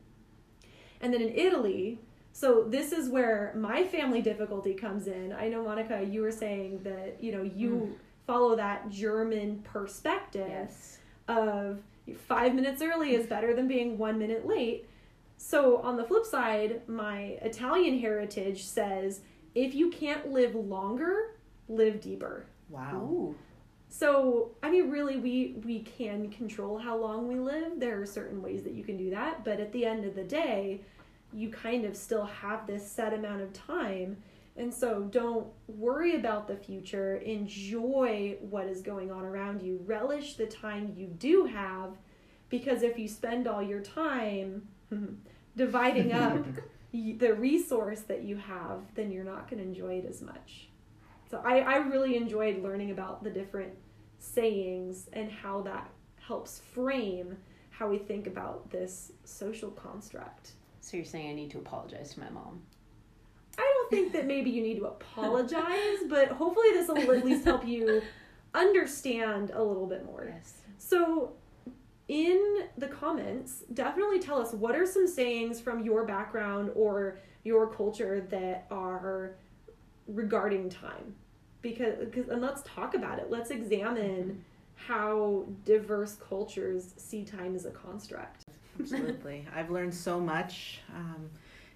And 1.00 1.12
then 1.12 1.20
in 1.20 1.30
Italy, 1.30 1.98
so 2.36 2.64
this 2.64 2.90
is 2.90 3.08
where 3.08 3.54
my 3.56 3.84
family 3.84 4.20
difficulty 4.20 4.74
comes 4.74 5.06
in. 5.06 5.32
I 5.32 5.46
know 5.46 5.62
Monica, 5.62 6.02
you 6.02 6.20
were 6.20 6.32
saying 6.32 6.80
that 6.82 7.16
you 7.20 7.30
know 7.30 7.42
you 7.42 7.70
mm. 7.70 7.92
follow 8.26 8.56
that 8.56 8.90
German 8.90 9.60
perspective 9.62 10.48
yes. 10.48 10.98
of 11.28 11.78
five 12.26 12.52
minutes 12.52 12.82
early 12.82 13.14
is 13.14 13.28
better 13.28 13.54
than 13.54 13.68
being 13.68 13.96
one 13.96 14.18
minute 14.18 14.48
late. 14.48 14.88
So 15.36 15.78
on 15.78 15.96
the 15.96 16.02
flip 16.02 16.26
side, 16.26 16.82
my 16.88 17.38
Italian 17.40 18.00
heritage 18.00 18.64
says 18.64 19.20
if 19.54 19.72
you 19.72 19.88
can't 19.90 20.32
live 20.32 20.56
longer, 20.56 21.36
live 21.68 22.00
deeper. 22.00 22.46
Wow. 22.68 22.96
Ooh. 22.96 23.34
So, 23.88 24.50
I 24.60 24.72
mean, 24.72 24.90
really, 24.90 25.18
we 25.18 25.54
we 25.64 25.82
can 25.82 26.30
control 26.30 26.78
how 26.78 26.96
long 26.96 27.28
we 27.28 27.36
live. 27.36 27.78
There 27.78 28.02
are 28.02 28.06
certain 28.06 28.42
ways 28.42 28.64
that 28.64 28.72
you 28.72 28.82
can 28.82 28.96
do 28.96 29.10
that, 29.10 29.44
but 29.44 29.60
at 29.60 29.70
the 29.70 29.86
end 29.86 30.04
of 30.04 30.16
the 30.16 30.24
day, 30.24 30.80
you 31.34 31.50
kind 31.50 31.84
of 31.84 31.96
still 31.96 32.24
have 32.24 32.66
this 32.66 32.88
set 32.88 33.12
amount 33.12 33.42
of 33.42 33.52
time. 33.52 34.16
And 34.56 34.72
so 34.72 35.02
don't 35.10 35.48
worry 35.66 36.14
about 36.14 36.46
the 36.46 36.56
future. 36.56 37.16
Enjoy 37.16 38.36
what 38.40 38.66
is 38.66 38.82
going 38.82 39.10
on 39.10 39.24
around 39.24 39.62
you. 39.62 39.80
Relish 39.84 40.34
the 40.34 40.46
time 40.46 40.94
you 40.96 41.08
do 41.08 41.44
have 41.44 41.90
because 42.50 42.82
if 42.82 42.98
you 42.98 43.08
spend 43.08 43.48
all 43.48 43.62
your 43.62 43.80
time 43.80 44.68
dividing 45.56 46.12
up 46.12 46.44
the 46.92 47.32
resource 47.32 48.02
that 48.02 48.22
you 48.22 48.36
have, 48.36 48.82
then 48.94 49.10
you're 49.10 49.24
not 49.24 49.50
going 49.50 49.60
to 49.60 49.68
enjoy 49.68 49.94
it 49.94 50.06
as 50.08 50.22
much. 50.22 50.68
So 51.28 51.42
I, 51.44 51.58
I 51.60 51.76
really 51.78 52.16
enjoyed 52.16 52.62
learning 52.62 52.92
about 52.92 53.24
the 53.24 53.30
different 53.30 53.72
sayings 54.20 55.08
and 55.12 55.32
how 55.32 55.62
that 55.62 55.90
helps 56.20 56.60
frame 56.60 57.36
how 57.70 57.88
we 57.88 57.98
think 57.98 58.28
about 58.28 58.70
this 58.70 59.10
social 59.24 59.70
construct. 59.72 60.52
So 60.84 60.98
you're 60.98 61.06
saying 61.06 61.30
I 61.30 61.32
need 61.32 61.50
to 61.52 61.58
apologize 61.58 62.12
to 62.12 62.20
my 62.20 62.28
mom? 62.28 62.60
I 63.56 63.62
don't 63.62 63.90
think 63.90 64.12
that 64.12 64.26
maybe 64.26 64.50
you 64.50 64.62
need 64.62 64.76
to 64.80 64.84
apologize, 64.84 66.00
but 66.10 66.28
hopefully 66.28 66.72
this 66.72 66.88
will 66.88 67.10
at 67.10 67.24
least 67.24 67.46
help 67.46 67.66
you 67.66 68.02
understand 68.54 69.50
a 69.54 69.62
little 69.62 69.86
bit 69.86 70.04
more. 70.04 70.30
Yes. 70.30 70.58
So 70.76 71.32
in 72.08 72.66
the 72.76 72.88
comments, 72.88 73.62
definitely 73.72 74.18
tell 74.18 74.38
us 74.38 74.52
what 74.52 74.76
are 74.76 74.84
some 74.84 75.06
sayings 75.06 75.58
from 75.58 75.82
your 75.82 76.04
background 76.04 76.70
or 76.74 77.18
your 77.44 77.72
culture 77.72 78.20
that 78.28 78.66
are 78.70 79.36
regarding 80.06 80.68
time. 80.68 81.14
Because, 81.62 81.94
because 81.98 82.28
and 82.28 82.42
let's 82.42 82.60
talk 82.62 82.94
about 82.94 83.18
it. 83.18 83.30
Let's 83.30 83.50
examine 83.50 84.22
mm-hmm. 84.22 84.38
how 84.92 85.46
diverse 85.64 86.16
cultures 86.16 86.92
see 86.98 87.24
time 87.24 87.54
as 87.54 87.64
a 87.64 87.70
construct. 87.70 88.44
Absolutely. 88.78 89.46
I've 89.54 89.70
learned 89.70 89.94
so 89.94 90.20
much 90.20 90.80
um, 90.94 91.30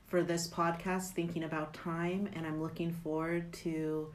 for 0.06 0.22
this 0.22 0.48
podcast 0.48 1.10
thinking 1.10 1.44
about 1.44 1.74
time, 1.74 2.28
and 2.34 2.46
I'm 2.46 2.62
looking 2.62 2.92
forward 2.92 3.52
to 3.64 4.12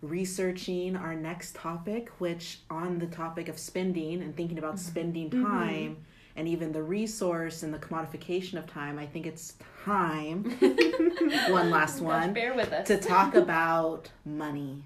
researching 0.00 0.96
our 0.96 1.14
next 1.14 1.54
topic, 1.54 2.10
which 2.18 2.60
on 2.70 2.98
the 2.98 3.06
topic 3.06 3.48
of 3.48 3.58
spending 3.58 4.22
and 4.22 4.36
thinking 4.36 4.58
about 4.58 4.74
mm-hmm. 4.74 4.90
spending 4.90 5.30
mm-hmm. 5.30 5.44
time. 5.44 5.90
Mm-hmm. 5.90 6.02
And 6.34 6.48
even 6.48 6.72
the 6.72 6.82
resource 6.82 7.62
and 7.62 7.74
the 7.74 7.78
commodification 7.78 8.54
of 8.54 8.66
time, 8.66 8.98
I 8.98 9.04
think 9.04 9.26
it's 9.26 9.56
time. 9.84 10.44
one 11.50 11.68
last 11.68 12.00
one. 12.00 12.32
bear 12.32 12.54
with 12.54 12.72
us. 12.72 12.86
To 12.86 12.96
talk 12.96 13.34
about 13.34 14.10
money 14.24 14.84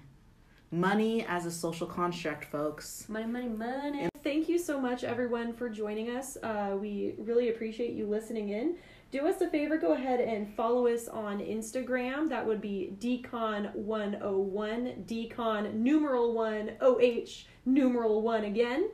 money 0.71 1.25
as 1.27 1.45
a 1.45 1.51
social 1.51 1.87
construct, 1.87 2.45
folks. 2.45 3.07
Money, 3.07 3.25
money, 3.25 3.47
money. 3.47 4.09
Thank 4.27 4.49
you 4.49 4.59
so 4.59 4.77
much, 4.77 5.05
everyone, 5.05 5.53
for 5.53 5.69
joining 5.69 6.09
us. 6.09 6.35
Uh, 6.43 6.75
we 6.77 7.13
really 7.17 7.47
appreciate 7.47 7.93
you 7.93 8.05
listening 8.05 8.49
in. 8.49 8.75
Do 9.09 9.25
us 9.25 9.39
a 9.39 9.49
favor, 9.49 9.77
go 9.77 9.93
ahead 9.93 10.19
and 10.19 10.53
follow 10.53 10.87
us 10.87 11.07
on 11.07 11.39
Instagram. 11.39 12.27
That 12.27 12.45
would 12.45 12.59
be 12.59 12.91
decon101, 12.99 15.05
decon 15.05 15.73
numeral 15.75 16.33
1, 16.33 16.71
OH 16.81 17.45
numeral 17.65 18.21
1 18.21 18.43
again. 18.43 18.89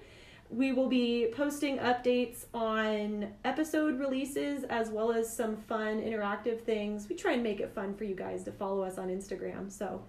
We 0.51 0.71
will 0.71 0.87
be 0.87 1.33
posting 1.35 1.79
updates 1.79 2.45
on 2.53 3.33
episode 3.43 3.97
releases 3.97 4.65
as 4.65 4.91
well 4.91 5.11
as 5.11 5.35
some 5.35 5.57
fun 5.57 5.99
interactive 5.99 6.61
things. 6.61 7.09
We 7.09 7.15
try 7.15 7.31
and 7.31 7.41
make 7.41 7.59
it 7.59 7.73
fun 7.73 7.95
for 7.95 8.03
you 8.03 8.13
guys 8.13 8.43
to 8.43 8.51
follow 8.51 8.83
us 8.83 8.99
on 8.99 9.07
Instagram. 9.07 9.71
So, 9.71 10.03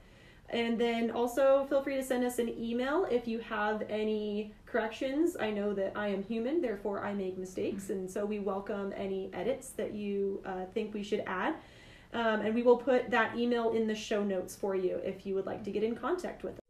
and 0.51 0.79
then 0.79 1.11
also 1.11 1.67
feel 1.69 1.83
free 1.83 1.97
to 1.97 2.03
send 2.03 2.25
us 2.25 2.39
an 2.39 2.49
email 2.49 3.07
if 3.11 3.27
you 3.27 3.39
have 3.41 3.83
any 3.89 4.53
corrections. 4.67 5.37
I 5.39 5.51
know 5.51 5.73
that 5.75 5.93
I 5.97 6.09
am 6.09 6.23
human, 6.23 6.61
therefore 6.61 7.05
I 7.05 7.15
make 7.15 7.39
mistakes, 7.39 7.91
and 7.91 8.11
so 8.11 8.25
we 8.25 8.39
welcome 8.39 8.93
any 8.97 9.31
edits 9.33 9.71
that 9.71 9.95
you 9.95 10.43
uh, 10.45 10.67
think 10.73 10.95
we 10.95 11.03
should 11.03 11.23
add. 11.27 11.55
Um, 12.13 12.43
and 12.43 12.55
we 12.55 12.63
will 12.63 12.77
put 12.77 13.11
that 13.11 13.37
email 13.37 13.73
in 13.73 13.89
the 13.89 13.95
show 13.95 14.23
notes 14.23 14.55
for 14.55 14.77
you 14.77 15.01
if 15.05 15.27
you 15.27 15.35
would 15.35 15.47
like 15.47 15.65
to 15.65 15.73
get 15.73 15.83
in 15.83 15.97
contact 15.97 16.45
with 16.45 16.55
us. 16.59 16.61